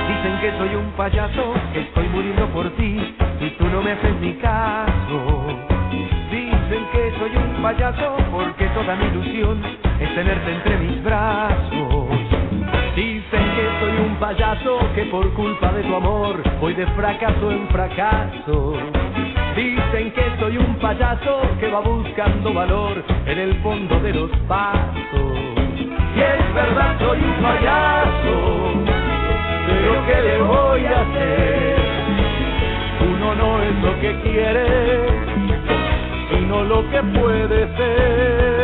[0.09, 4.15] Dicen que soy un payaso, que estoy muriendo por ti y tú no me haces
[4.21, 5.47] ni caso.
[6.31, 9.61] Dicen que soy un payaso porque toda mi ilusión
[15.11, 18.75] por culpa de tu amor voy de fracaso en fracaso.
[19.57, 25.39] Dicen que soy un payaso que va buscando valor en el fondo de los pasos.
[26.17, 28.61] Y es verdad, soy un payaso
[29.71, 31.77] pero ¿qué le voy a hacer?
[33.13, 35.07] Uno no es lo que quiere,
[36.31, 38.60] sino lo que puede ser.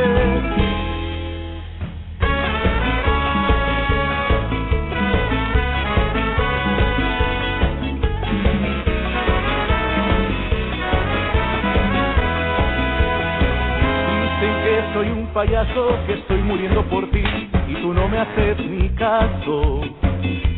[14.97, 17.23] Soy un payaso, que estoy muriendo por ti
[17.69, 19.83] y tú no me haces ni caso.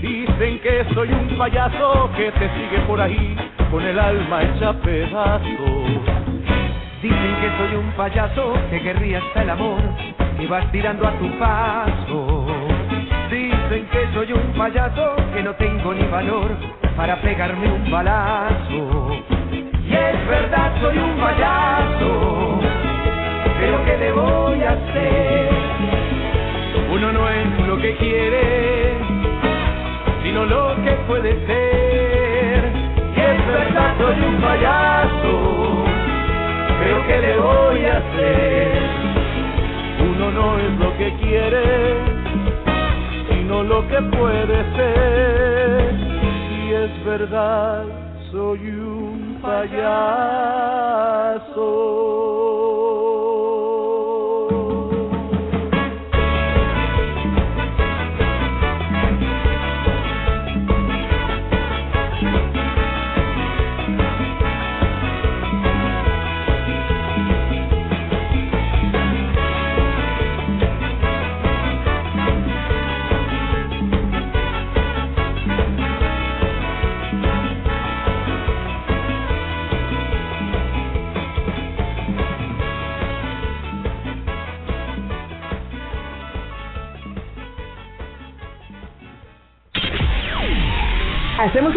[0.00, 3.36] Dicen que soy un payaso que te sigue por ahí
[3.68, 5.42] con el alma hecha pedazos.
[7.02, 9.80] Dicen que soy un payaso que querría hasta el amor
[10.38, 12.46] y vas tirando a tu paso.
[13.32, 16.50] Dicen que soy un payaso que no tengo ni valor
[16.96, 19.16] para pegarme un balazo.
[19.50, 22.57] Y es verdad, soy un payaso,
[23.68, 25.50] pero ¿qué le voy a hacer?
[26.90, 28.94] Uno no es lo que quiere,
[30.22, 32.72] sino lo que puede ser.
[33.14, 35.84] Y es verdad, soy un payaso,
[36.80, 38.80] pero ¿qué le voy a hacer?
[40.12, 41.94] Uno no es lo que quiere,
[43.28, 45.92] sino lo que puede ser.
[46.58, 47.84] Y es verdad,
[48.32, 50.48] soy un payaso.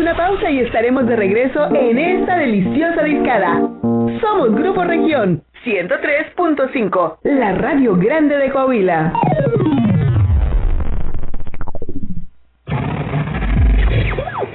[0.01, 3.59] Una pausa y estaremos de regreso en esta deliciosa discada.
[4.19, 9.13] Somos Grupo Región 103.5, la radio grande de Coahuila.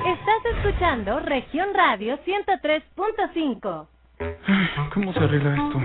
[0.04, 3.86] Estás escuchando Región Radio 103.5.
[4.94, 5.80] ¿Cómo se arregla esto?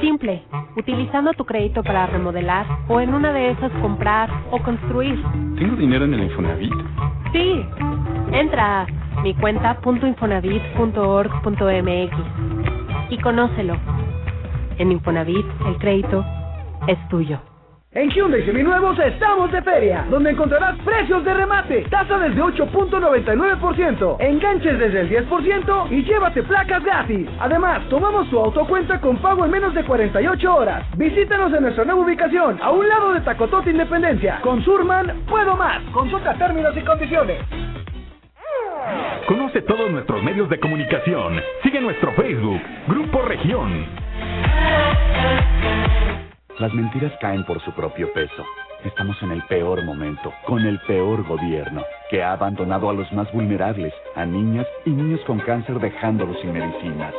[0.00, 0.42] Simple,
[0.76, 5.22] utilizando tu crédito para remodelar o en una de esas comprar o construir.
[5.56, 6.72] ¿Tengo dinero en el Infonavit?
[7.32, 7.64] Sí,
[8.32, 8.86] entra a
[9.26, 12.16] micuenta.infonavit.org.mx
[13.10, 13.76] y conócelo.
[14.78, 16.24] En Infonavit, el crédito
[16.86, 17.40] es tuyo.
[17.92, 24.78] En Hyundai Seminuevos estamos de feria, donde encontrarás precios de remate, tasa desde 8.99%, enganches
[24.78, 27.26] desde el 10% y llévate placas gratis.
[27.40, 30.84] Además, tomamos tu autocuenta con pago en menos de 48 horas.
[30.98, 34.40] Visítanos en nuestra nueva ubicación, a un lado de Tacotote Independencia.
[34.42, 35.80] Con Surman, puedo más.
[35.92, 37.38] Consulta términos y condiciones.
[39.26, 41.40] Conoce todos nuestros medios de comunicación.
[41.62, 43.86] Sigue nuestro Facebook, Grupo Región.
[46.58, 48.44] Las mentiras caen por su propio peso.
[48.84, 53.30] Estamos en el peor momento, con el peor gobierno, que ha abandonado a los más
[53.32, 57.12] vulnerables, a niñas y niños con cáncer dejándolos sin medicinas.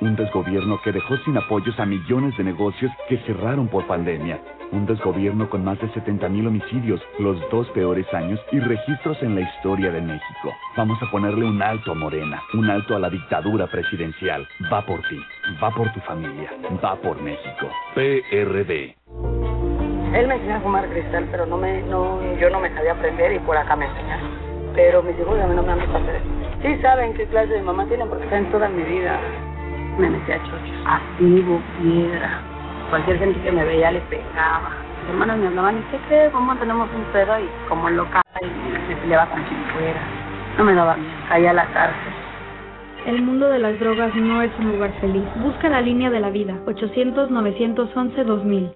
[0.00, 4.40] Un desgobierno que dejó sin apoyos a millones de negocios que cerraron por pandemia.
[4.72, 9.36] Un desgobierno con más de 70 mil homicidios, los dos peores años y registros en
[9.36, 10.52] la historia de México.
[10.76, 14.46] Vamos a ponerle un alto a Morena, un alto a la dictadura presidencial.
[14.72, 15.18] Va por ti,
[15.62, 16.50] va por tu familia,
[16.84, 17.70] va por México.
[17.94, 18.96] PRD.
[20.14, 23.32] Él me enseñó a fumar cristal, pero no me, no, yo no me sabía aprender
[23.32, 24.30] y por acá me enseñaron.
[24.74, 26.20] Pero mis hijos a mí no me han visto hacer.
[26.62, 29.20] Sí saben qué clase de mamá tienen porque está en toda mi vida.
[29.98, 32.40] Me metía chochos, activo, piedra.
[32.90, 34.70] Cualquier gente que me veía le pegaba.
[35.02, 36.32] Mis hermanos me hablaban, ¿y qué crees?
[36.32, 37.38] ¿Cómo tenemos un pedo?
[37.38, 38.46] Y como loca, y
[38.88, 40.00] me peleaba con quien fuera.
[40.58, 42.12] No me daba miedo, caía a la cárcel.
[43.06, 45.22] El mundo de las drogas no es un lugar feliz.
[45.36, 46.54] Busca la línea de la vida.
[46.66, 48.74] 800-911-2000.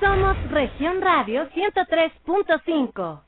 [0.00, 3.20] Somos Región Radio 103.5.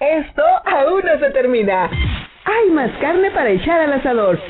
[0.00, 1.88] Esto aún no se termina.
[2.44, 4.40] Hay más carne para echar al asador.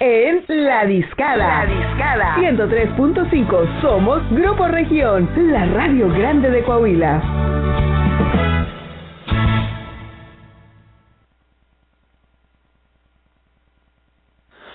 [0.00, 1.64] En La Discada.
[1.64, 2.36] La Discada.
[2.36, 3.80] 103.5.
[3.80, 7.22] Somos Grupo Región, la radio grande de Coahuila.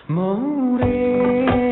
[0.07, 1.66] Morena,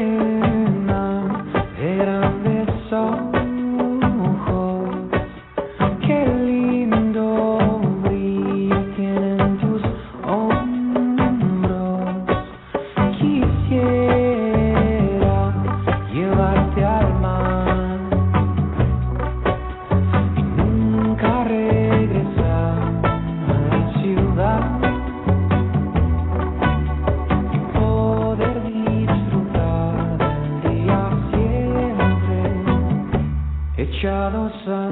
[34.06, 34.85] shallow side.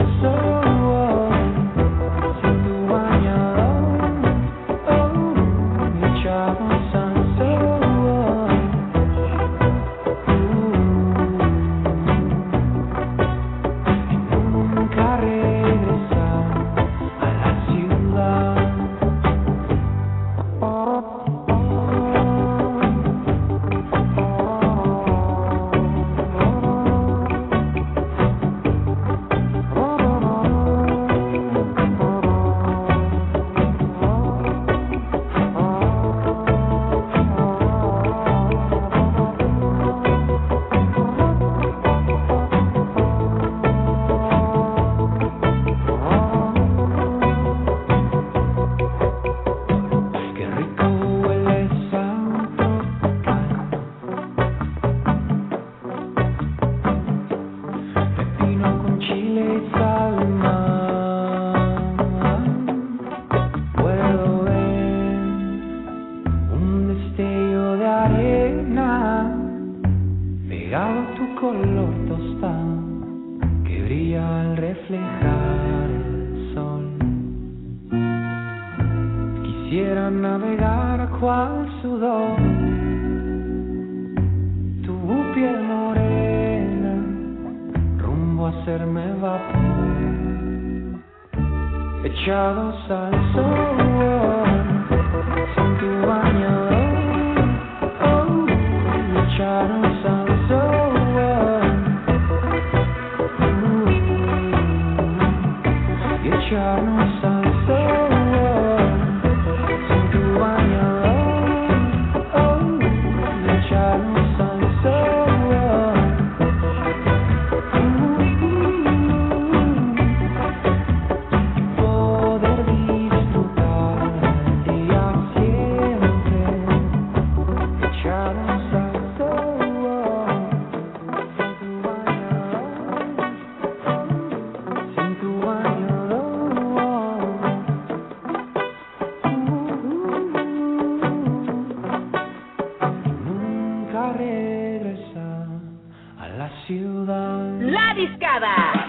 [148.40, 148.83] nada.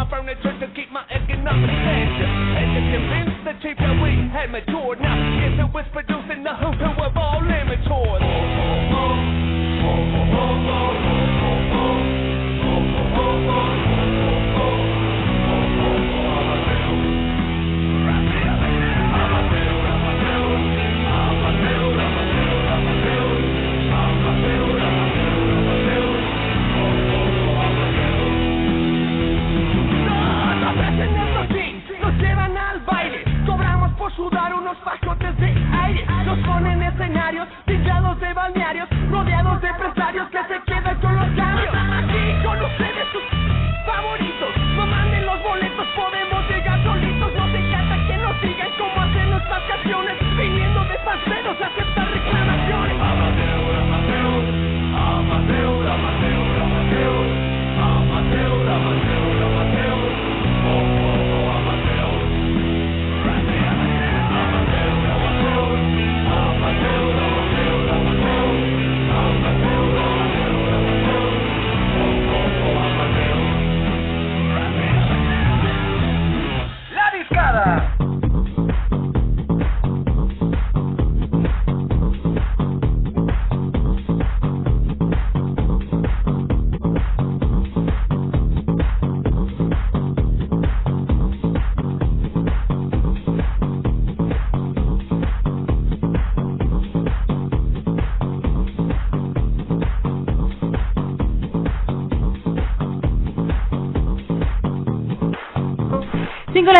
[0.00, 2.32] my furniture to keep my economic standards.
[2.56, 4.98] And it convinced the chief that we had matured.
[5.00, 6.09] Now, it's a whisper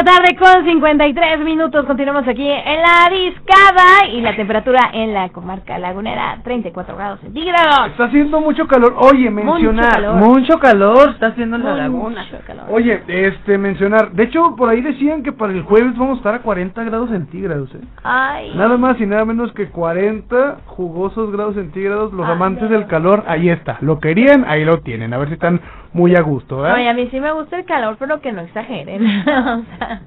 [0.00, 1.84] la tarde con 53 minutos.
[1.84, 7.88] Continuamos aquí en la discada y la temperatura en la comarca lagunera 34 grados centígrados.
[7.88, 8.94] Está haciendo mucho calor.
[8.96, 9.92] Oye, mencionar.
[9.92, 10.14] calor.
[10.16, 12.24] Mucho calor está haciendo en la laguna.
[12.46, 12.64] calor.
[12.70, 14.12] Oye, este, mencionar.
[14.12, 17.10] De hecho, por ahí decían que para el jueves vamos a estar a 40 grados
[17.10, 17.68] centígrados.
[17.74, 17.80] ¿eh?
[18.02, 18.52] Ay.
[18.54, 22.10] Nada más y nada menos que 40 jugosos grados centígrados.
[22.14, 23.76] Los Ay, amantes del calor, ahí está.
[23.82, 25.12] Lo querían, ahí lo tienen.
[25.12, 25.60] A ver si están
[25.92, 26.76] muy a gusto, ¿verdad?
[26.78, 29.04] Oye, a mí sí me gusta el calor, pero que no exageren.
[29.28, 30.02] o sea,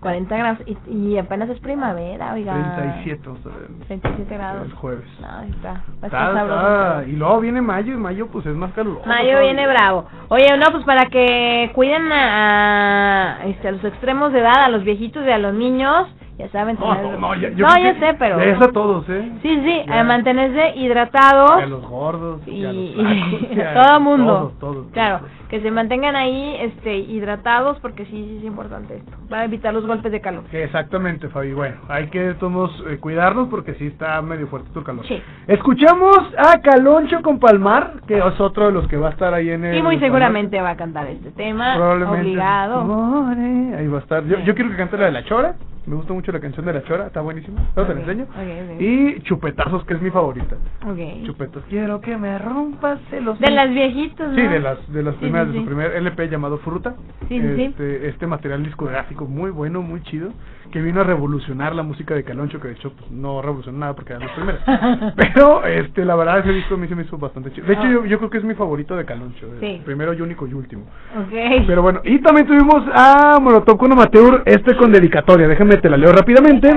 [0.00, 2.74] 40 grados y, y apenas es primavera, oiga.
[2.76, 3.68] 37 vamos a ver.
[3.86, 4.66] 37 grados.
[4.66, 5.04] El jueves.
[5.18, 5.70] No, está,
[6.02, 6.60] a Está- sabroso.
[6.60, 9.06] está- y luego viene mayo y mayo pues es más caluroso.
[9.06, 10.04] Mayo viene bravo.
[10.28, 14.68] Oye, no, pues para que cuiden a, a, este, a los extremos de edad, a
[14.68, 16.06] los viejitos y a los niños,
[16.38, 16.76] ya saben.
[16.80, 18.40] No, no, no, ya, yo No, ya sé, pero...
[18.40, 19.32] es a todos, ¿eh?
[19.42, 21.60] Sí, sí, a mantenerse hidratados.
[21.60, 24.52] Y a los gordos, y, a los y, flacos, y a todo mundo.
[24.58, 24.86] Todos, todos.
[24.92, 25.20] Claro,
[25.54, 29.12] que se mantengan ahí este hidratados porque sí, sí es importante esto.
[29.32, 30.42] Va a evitar los golpes de calor.
[30.50, 31.52] Exactamente, Fabi.
[31.52, 35.06] Bueno, hay que todos eh, cuidarnos porque sí está medio fuerte tu calor.
[35.06, 35.22] Sí.
[35.46, 39.48] Escuchamos a Caloncho con Palmar, que es otro de los que va a estar ahí
[39.50, 39.76] en el...
[39.78, 40.00] Y muy Palmar.
[40.00, 41.76] seguramente va a cantar este tema.
[41.76, 42.20] Probablemente.
[42.30, 42.82] Obligado.
[42.82, 44.24] More, Ahí va a estar.
[44.24, 45.54] Yo, yo quiero que cante la de la Chora.
[45.86, 47.60] Me gusta mucho la canción de la Chora, está buenísima.
[47.76, 48.24] Luego te la enseño.
[48.24, 48.80] ok, ok.
[48.80, 50.56] Y Chupetazos, que es mi favorita.
[50.86, 51.26] Ok.
[51.26, 54.34] Chupetos, quiero que me rompas los De las viejitas, ¿no?
[54.34, 56.94] Sí, de las, de las Sí, primeras, sí, de su primer LP llamado Fruta.
[57.28, 57.62] Sí, sí, sí.
[57.64, 60.30] este, este material discográfico muy bueno, muy chido,
[60.72, 63.94] que vino a revolucionar la música de Caloncho, que de hecho pues, no revolucionó nada
[63.94, 64.60] porque eran los primeros.
[65.16, 67.66] Pero este, la verdad ese disco a mí se me hizo bastante chido.
[67.66, 67.90] De hecho Ah.
[67.92, 70.82] yo, yo creo que es mi favorito de Caloncho, el primero y único y último.
[71.16, 71.64] Ok.
[71.66, 75.96] Pero bueno, y también tuvimos a Molotov con Amateur, este con dedicatoria, déjame te la
[75.96, 76.70] leo rápidamente.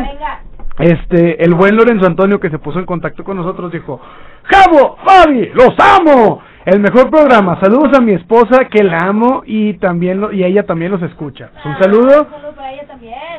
[0.79, 3.99] Este, el buen Lorenzo Antonio que se puso en contacto con nosotros dijo,
[4.43, 6.41] Javo, Fabi, los amo.
[6.67, 7.57] El mejor programa.
[7.61, 11.49] Saludos a mi esposa que la amo y también lo, y ella también los escucha.
[11.63, 12.27] Un saludo.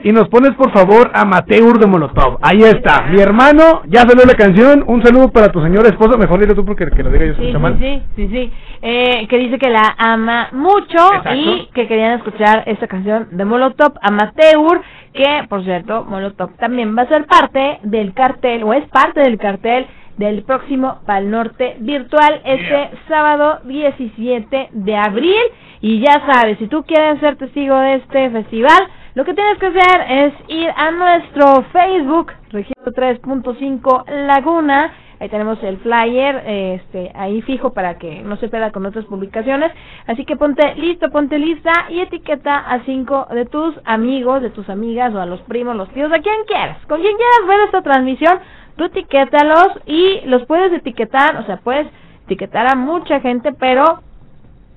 [0.03, 2.39] Y nos pones por favor Amateur de Molotov.
[2.41, 3.03] Ahí está.
[3.11, 4.83] Mi hermano ya salió la canción.
[4.87, 6.17] Un saludo para tu señora esposa.
[6.17, 7.77] Mejor dile tú porque que lo diga yo escucha sí, mal.
[7.79, 8.53] sí, sí, sí.
[8.81, 11.35] Eh, que dice que la ama mucho Exacto.
[11.35, 14.81] y que querían escuchar esta canción de Molotov Amateur,
[15.13, 19.37] que por cierto, Molotov también va a ser parte del cartel, o es parte del
[19.37, 19.87] cartel
[20.19, 25.41] del próximo Pal Norte virtual este sábado 17 de abril.
[25.81, 28.79] Y ya sabes, si tú quieres ser testigo de este festival,
[29.15, 34.93] lo que tienes que hacer es ir a nuestro Facebook, Registro 3.5 Laguna.
[35.21, 39.73] Ahí tenemos el flyer, este, ahí fijo para que no se pierda con otras publicaciones.
[40.07, 44.69] Así que ponte listo, ponte lista y etiqueta a cinco de tus amigos, de tus
[44.69, 46.79] amigas o a los primos, los tíos, a quien quieras.
[46.87, 48.39] Con quien quieras ver esta transmisión,
[48.79, 51.87] tú etiquétalos y los puedes etiquetar, o sea, puedes
[52.25, 54.01] etiquetar a mucha gente, pero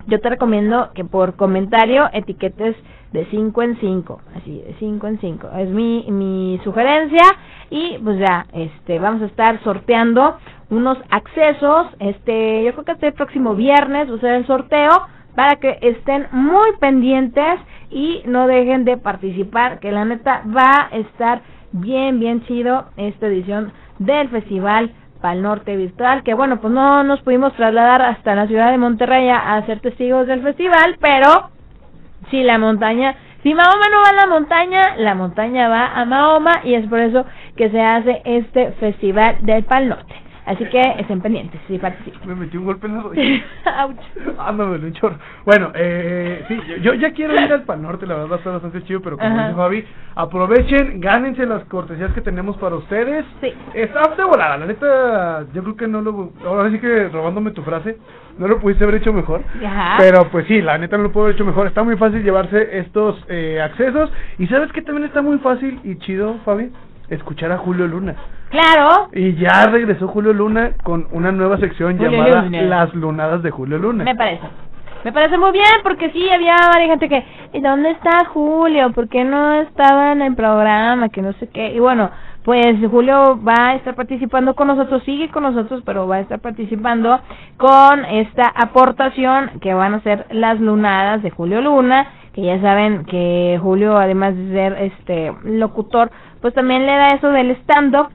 [0.08, 2.76] yo te recomiendo que por comentario etiquetes
[3.14, 5.50] de 5 en 5, así, de 5 en 5.
[5.58, 7.24] Es mi, mi sugerencia
[7.70, 10.38] y pues ya, este, vamos a estar sorteando
[10.70, 15.58] unos accesos, este, yo creo que este próximo viernes va a ser el sorteo para
[15.58, 21.42] que estén muy pendientes y no dejen de participar, que la neta va a estar
[21.74, 23.72] bien, bien chido esta edición
[24.06, 24.92] del festival
[25.22, 29.30] Pal Norte Virtual, que bueno, pues no nos pudimos trasladar hasta la ciudad de Monterrey
[29.30, 31.52] a, ser testigos del festival, pero
[32.32, 36.62] si la montaña, si Mahoma no va a la montaña, la montaña va a Mahoma
[36.64, 37.26] y es por eso
[37.56, 40.21] que se hace este festival del Pal Norte.
[40.46, 42.28] Así que estén pendientes, si participan.
[42.28, 43.44] Me metí un golpe en la rodilla.
[43.84, 43.98] Ouch.
[44.44, 45.18] Ah, me duele un chorro.
[45.46, 48.84] Bueno, eh, sí, yo, yo ya quiero ir al Pal Norte, la verdad está bastante
[48.84, 49.48] chido, pero como Ajá.
[49.48, 49.86] dice Fabi,
[50.16, 53.24] aprovechen, gánense las cortesías que tenemos para ustedes.
[53.40, 53.54] Sí.
[53.76, 57.62] Está de volada, la neta, yo creo que no lo, ahora sí que robándome tu
[57.62, 57.98] frase,
[58.40, 59.44] no lo pudiste haber hecho mejor.
[59.64, 59.98] Ajá.
[60.00, 61.68] Pero pues sí, la neta no lo puedo haber hecho mejor.
[61.68, 64.12] Está muy fácil llevarse estos eh, accesos.
[64.40, 66.72] Y sabes que también está muy fácil y chido, Fabi,
[67.10, 68.16] escuchar a Julio Luna.
[68.52, 69.10] Claro.
[69.14, 72.62] Y ya regresó Julio Luna con una nueva sección Julio llamada Luna.
[72.64, 74.04] Las Lunadas de Julio Luna.
[74.04, 74.44] Me parece.
[75.04, 78.92] Me parece muy bien porque sí había varias gente que ¿y dónde está Julio?
[78.92, 81.10] ¿Por qué no estaba en el programa?
[81.10, 81.74] Que no sé qué.
[81.74, 82.12] Y bueno,
[82.44, 86.40] pues Julio va a estar participando con nosotros, sigue con nosotros, pero va a estar
[86.40, 87.20] participando
[87.58, 93.06] con esta aportación que van a ser las lunadas de Julio Luna, que ya saben
[93.06, 98.10] que Julio además de ser este locutor, pues también le da eso del stand up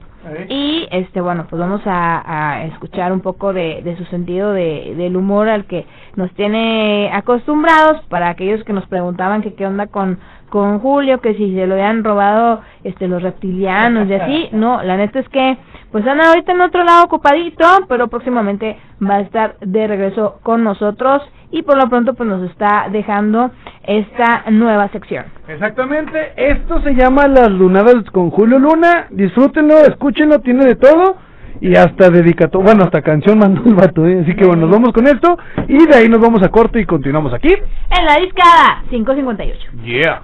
[0.49, 4.93] y este bueno pues vamos a, a escuchar un poco de, de su sentido de,
[4.95, 9.87] del humor al que nos tiene acostumbrados para aquellos que nos preguntaban que qué onda
[9.87, 10.19] con
[10.49, 14.49] con Julio que si se lo habían robado este los reptilianos y así.
[14.57, 15.57] No la neta es que
[15.91, 20.63] pues anda ahorita en otro lado ocupadito, pero próximamente va a estar de regreso con
[20.63, 21.21] nosotros
[21.51, 23.51] y por lo pronto pues nos está dejando
[23.83, 25.25] esta nueva sección.
[25.47, 29.07] Exactamente, esto se llama Las Lunadas con Julio Luna.
[29.11, 31.17] Disfrútenlo, escúchenlo, tiene de todo.
[31.59, 34.19] Y hasta dedicato, bueno, hasta canción mandó el vato, ¿eh?
[34.21, 35.39] Así que bueno, nos vamos con esto.
[35.67, 37.49] Y de ahí nos vamos a corte y continuamos aquí.
[37.49, 39.71] En la discada 558.
[39.83, 40.21] Yeah.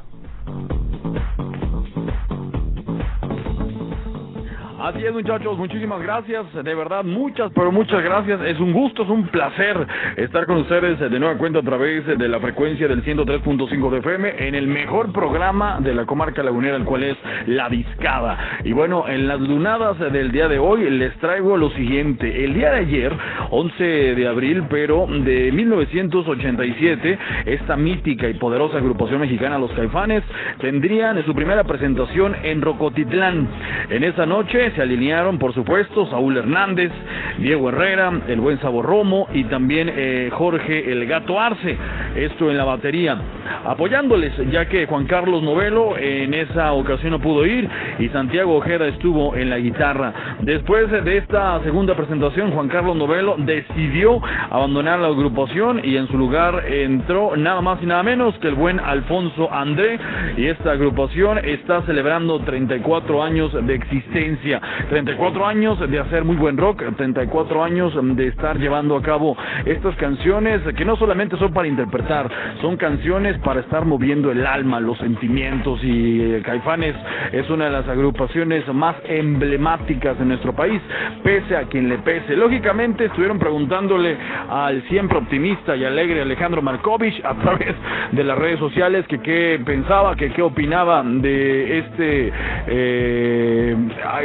[4.84, 6.46] Así es, muchachos, muchísimas gracias.
[6.62, 8.42] De verdad, muchas, pero muchas gracias.
[8.42, 9.78] Es un gusto, es un placer
[10.18, 14.46] estar con ustedes de nueva cuenta a través de la frecuencia del 103.5 de FM
[14.46, 18.60] en el mejor programa de la comarca lagunera, el cual es La Discada.
[18.66, 22.44] Y bueno, en las lunadas del día de hoy les traigo lo siguiente.
[22.44, 23.18] El día de ayer,
[23.52, 23.84] 11
[24.16, 30.24] de abril, pero de 1987, esta mítica y poderosa agrupación mexicana, Los Caifanes,
[30.60, 33.48] tendrían su primera presentación en Rocotitlán.
[33.90, 36.92] En esa noche se alinearon, por supuesto, Saúl Hernández,
[37.38, 41.78] Diego Herrera, el buen Sabor Romo y también eh, Jorge el Gato Arce.
[42.16, 43.18] Esto en la batería,
[43.66, 47.68] apoyándoles, ya que Juan Carlos Novelo en esa ocasión no pudo ir
[48.00, 50.14] y Santiago Ojeda estuvo en la guitarra.
[50.42, 56.18] Después de esta segunda presentación, Juan Carlos Novelo decidió abandonar la agrupación y en su
[56.18, 60.00] lugar entró nada más y nada menos que el buen Alfonso André
[60.38, 64.62] y esta agrupación está celebrando 34 años de existencia.
[64.90, 69.36] 34 años de hacer muy buen rock, 34 años de estar llevando a cabo
[69.66, 72.30] estas canciones que no solamente son para interpretar,
[72.62, 76.96] son canciones para estar moviendo el alma, los sentimientos y eh, Caifanes
[77.32, 80.82] es una de las agrupaciones más emblemáticas de nuestro país,
[81.24, 82.36] pese a quien le pese.
[82.36, 84.18] Lógicamente estuvieron preguntándole
[84.50, 87.76] al siempre optimista y alegre Alejandro Markovich a través
[88.12, 92.32] de las redes sociales que qué pensaba, que qué opinaba de este
[92.68, 93.76] eh,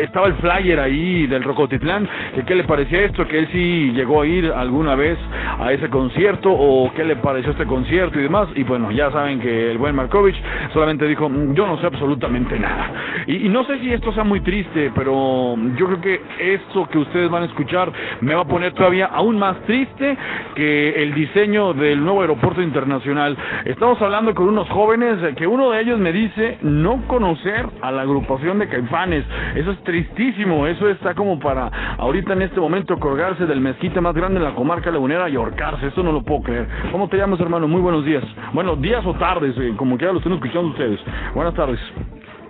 [0.01, 4.23] estaba el flyer ahí del Rocotitlán, que qué le parecía esto, que él sí llegó
[4.23, 5.19] a ir alguna vez
[5.59, 8.49] a ese concierto o qué le pareció este concierto y demás.
[8.55, 10.37] Y bueno, ya saben que el buen Markovich
[10.73, 12.93] solamente dijo, "Mm, yo no sé absolutamente nada.
[13.27, 16.99] Y, y no sé si esto sea muy triste, pero yo creo que esto que
[16.99, 20.17] ustedes van a escuchar me va a poner todavía aún más triste
[20.55, 23.37] que el diseño del nuevo aeropuerto internacional.
[23.65, 28.03] Estamos hablando con unos jóvenes que uno de ellos me dice no conocer a la
[28.03, 29.25] agrupación de Caifanes.
[29.55, 29.83] Eso es
[30.19, 34.45] tristísimo, eso está como para ahorita en este momento colgarse del mezquite más grande en
[34.45, 35.87] la comarca lagunera y ahorcarse.
[35.87, 36.67] Eso no lo puedo creer.
[36.91, 37.69] ¿Cómo te llamas, hermano?
[37.69, 38.25] Muy buenos días.
[38.53, 40.99] Bueno, días o tardes, eh, como quiera lo estén escuchando ustedes.
[41.35, 41.79] Buenas tardes.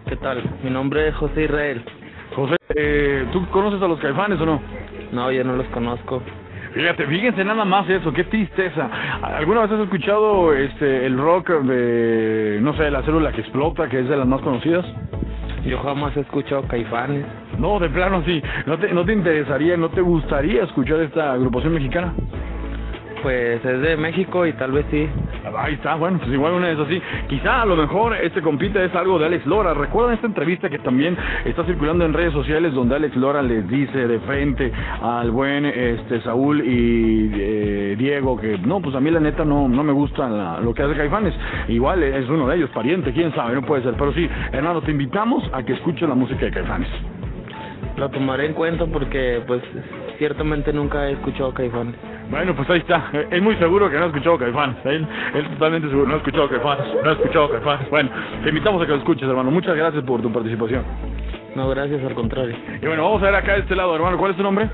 [0.06, 0.42] ¿Qué tal?
[0.64, 1.82] Mi nombre es José Israel.
[2.34, 4.62] José, eh, ¿tú conoces a los Caifanes o no?
[5.12, 6.22] No, yo no los conozco.
[6.72, 8.88] Fíjate, fíjense nada más eso, qué tristeza.
[9.22, 14.00] ¿Alguna vez has escuchado este el rock de, no sé, la célula que explota, que
[14.00, 14.86] es de las más conocidas?
[15.64, 17.24] Yo jamás he escuchado Caifanes.
[17.58, 18.42] No, de plano sí.
[18.66, 22.14] ¿No te, no te interesaría, no te gustaría escuchar esta agrupación mexicana?
[23.22, 25.08] Pues es de México y tal vez sí.
[25.58, 27.00] Ahí está, bueno, pues igual una es así.
[27.28, 29.74] Quizá a lo mejor este compite es algo de Alex Lora.
[29.74, 34.06] ¿Recuerdan esta entrevista que también está circulando en redes sociales donde Alex Lora les dice
[34.06, 34.70] de frente
[35.02, 39.68] al buen este Saúl y eh, Diego que no, pues a mí la neta no,
[39.68, 41.34] no me gusta la- lo que hace Caifanes.
[41.68, 43.94] Igual es uno de ellos, pariente, quién sabe, no puede ser.
[43.98, 46.88] Pero sí, hermano, te invitamos a que escuches la música de Caifanes.
[47.96, 49.60] Lo tomaré en cuenta porque, pues,
[50.18, 51.94] ciertamente nunca he escuchado Caifanes.
[52.30, 53.10] Bueno, pues ahí está.
[53.30, 54.76] Es muy seguro que no ha escuchado Caifanes.
[54.84, 56.86] Él, él totalmente seguro, no ha escuchado Caifanes.
[57.02, 57.90] No ha escuchado Caifanes.
[57.90, 58.10] Bueno,
[58.42, 59.50] te invitamos a que lo escuches, hermano.
[59.50, 60.82] Muchas gracias por tu participación.
[61.54, 62.54] No, gracias, al contrario.
[62.80, 64.18] Y bueno, vamos a ver acá de este lado, hermano.
[64.18, 64.68] ¿Cuál es tu nombre?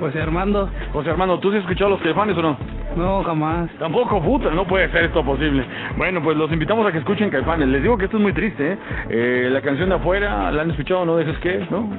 [0.00, 0.70] José Armando.
[0.92, 2.56] José Armando, ¿tú sí has escuchado los Caifanes o no?
[2.96, 3.70] No, jamás.
[3.78, 5.64] Tampoco, puta, no puede ser esto posible.
[5.98, 7.68] Bueno, pues los invitamos a que escuchen Caifanes.
[7.68, 8.78] Les digo que esto es muy triste, ¿eh?
[9.10, 11.04] Eh, la canción de afuera, ¿la han escuchado?
[11.04, 11.66] ¿No dejes que?
[11.70, 11.90] ¿No?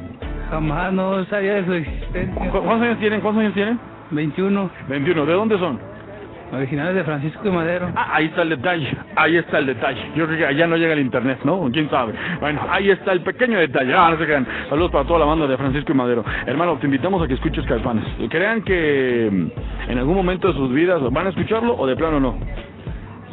[0.49, 2.49] Jamás, no sabía de su existencia.
[2.51, 3.21] ¿Cu- ¿Cuántos años tienen?
[3.21, 3.79] ¿Cuántos años tienen?
[4.11, 4.69] 21.
[4.87, 5.25] 21.
[5.25, 5.79] ¿De dónde son?
[6.53, 7.89] Originales de Francisco de Madero.
[7.93, 8.87] Ah, ahí está el detalle,
[9.17, 10.01] ahí está el detalle.
[10.15, 11.69] Yo creo que allá no llega el internet, ¿no?
[11.73, 12.13] ¿Quién sabe?
[12.39, 13.93] Bueno, ahí está el pequeño detalle.
[13.93, 14.47] Ah, no se crean.
[14.69, 16.23] Saludos para toda la banda de Francisco y Madero.
[16.45, 18.05] Hermano, te invitamos a que escuches Caifanes.
[18.29, 22.21] Crean que mm, en algún momento de sus vidas van a escucharlo o de plano
[22.21, 22.37] no.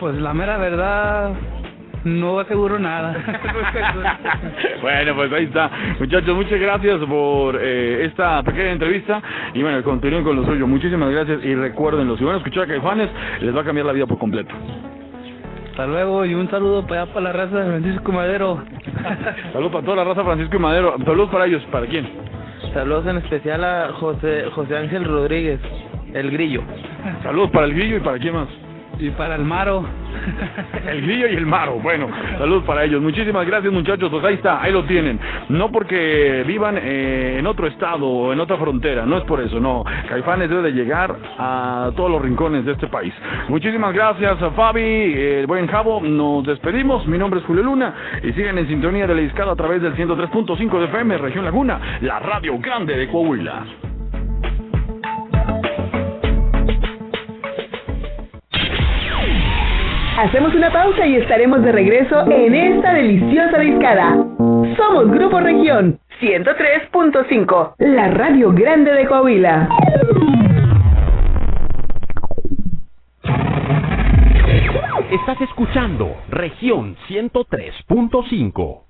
[0.01, 1.35] Pues la mera verdad,
[2.05, 3.15] no aseguro nada.
[4.81, 5.71] Bueno, pues ahí está.
[5.99, 9.23] Muchachos, muchas gracias por eh, esta pequeña entrevista.
[9.55, 10.67] Y bueno, continúen con lo suyo.
[10.67, 11.43] Muchísimas gracias.
[11.43, 13.09] Y recuérdenlo, si van a escuchar a Caifanes,
[13.41, 14.55] les va a cambiar la vida por completo.
[15.71, 18.63] Hasta luego y un saludo para allá para la raza de Francisco Madero.
[19.53, 20.95] Saludos para toda la raza Francisco y Madero.
[21.05, 21.63] Saludos para ellos.
[21.73, 22.09] ¿Para quién?
[22.75, 25.61] Saludos en especial a José, José Ángel Rodríguez,
[26.13, 26.63] el grillo.
[27.23, 28.49] Saludos para el grillo y para quién más.
[28.99, 29.85] Y para el Maro.
[30.87, 31.79] El grillo y el maro.
[31.81, 33.01] Bueno, saludos para ellos.
[33.01, 34.11] Muchísimas gracias, muchachos.
[34.11, 35.19] Pues ahí está, ahí lo tienen.
[35.49, 39.61] No porque vivan eh, en otro estado o en otra frontera, no es por eso,
[39.61, 39.85] no.
[40.09, 43.13] Caifanes debe de llegar a todos los rincones de este país.
[43.49, 46.01] Muchísimas gracias a Fabi, eh, buen Javo.
[46.01, 47.07] Nos despedimos.
[47.07, 49.95] Mi nombre es Julio Luna y siguen en sintonía de la discada a través del
[49.95, 53.94] 103.5 de FM, Región Laguna, la radio grande de Coahuila.
[60.17, 64.13] Hacemos una pausa y estaremos de regreso en esta deliciosa discada.
[64.77, 69.69] Somos Grupo Región 103.5, la radio grande de Coahuila.
[75.11, 78.84] Estás escuchando Región 103.5.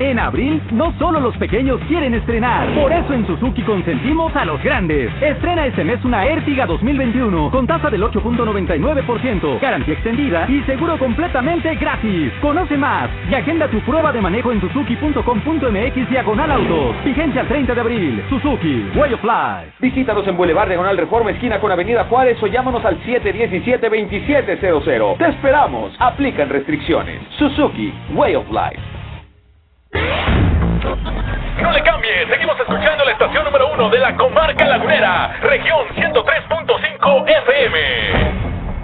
[0.00, 4.62] En abril, no solo los pequeños quieren estrenar, por eso en Suzuki consentimos a los
[4.62, 5.10] grandes.
[5.20, 11.74] Estrena este mes una Ertiga 2021 con tasa del 8.99%, garantía extendida y seguro completamente
[11.74, 12.32] gratis.
[12.40, 16.94] Conoce más y agenda tu prueba de manejo en suzuki.com.mx diagonal autos.
[17.04, 18.22] Vigencia al 30 de abril.
[18.28, 19.72] Suzuki, Way of Life.
[19.80, 25.18] Visítanos en Boulevard Diagonal Reforma, esquina con Avenida Juárez o llámanos al 717-2700.
[25.18, 25.92] Te esperamos.
[25.98, 27.20] Aplican restricciones.
[27.36, 28.97] Suzuki, Way of Life.
[29.92, 37.24] No le cambie, seguimos escuchando la estación número uno de la comarca lagunera, región 103.5
[37.26, 37.78] FM.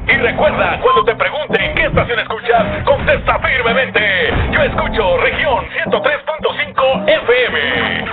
[0.07, 4.33] Y recuerda, cuando te pregunten qué estación escuchas, contesta firmemente.
[4.51, 8.05] Yo escucho región 103.5 FM.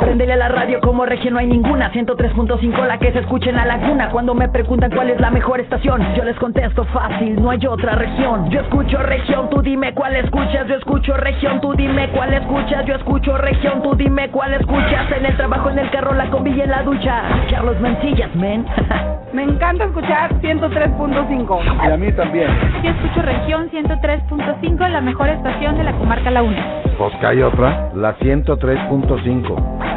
[0.00, 1.92] Préndele a la radio como región no hay ninguna.
[1.92, 4.10] 103.5 la que se escucha en la laguna.
[4.10, 7.94] Cuando me preguntan cuál es la mejor estación Yo les contesto fácil, no hay otra
[7.94, 8.48] región.
[8.50, 10.66] Yo escucho región, tú dime cuál escuchas.
[10.68, 12.84] Yo escucho región, tú dime cuál escuchas.
[12.86, 15.10] Yo escucho región, tú dime cuál escuchas.
[15.16, 17.22] En el trabajo, en el carro, la combi y en la ducha.
[17.50, 18.66] Carlos Mencillas, men.
[19.32, 21.86] Me encanta escuchar 103.5.
[21.86, 22.48] Y a mí también.
[22.82, 26.82] Yo escucho región 103.5, la mejor estación de la comarca La Una.
[26.96, 29.87] Pues que hay otra, la 103.5.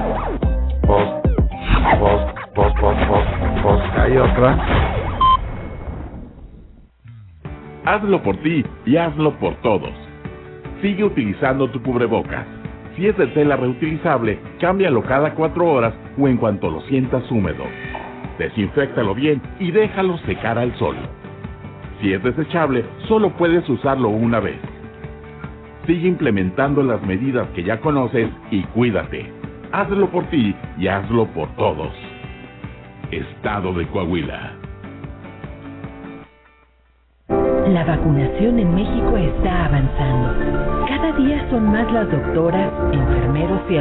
[0.92, 1.08] Pues,
[2.54, 3.28] pues, pues,
[3.64, 4.58] pues que hay otra.
[7.86, 9.92] Hazlo por ti y hazlo por todos.
[10.82, 12.46] Sigue utilizando tu cubrebocas.
[12.98, 17.64] Si es de tela reutilizable, cámbialo cada cuatro horas o en cuanto lo sientas húmedo.
[18.38, 20.98] Desinféctalo bien y déjalo secar al sol.
[22.02, 24.60] Si es desechable, solo puedes usarlo una vez.
[25.88, 29.41] Sigue implementando las medidas que ya conoces y cuídate.
[29.74, 31.93] Hazlo por ti y hazlo por todos.
[33.09, 34.51] Estado de Coahuila.
[37.30, 40.86] La vacunación en México está avanzando.
[40.88, 43.78] Cada día son más las doctoras, enfermeros y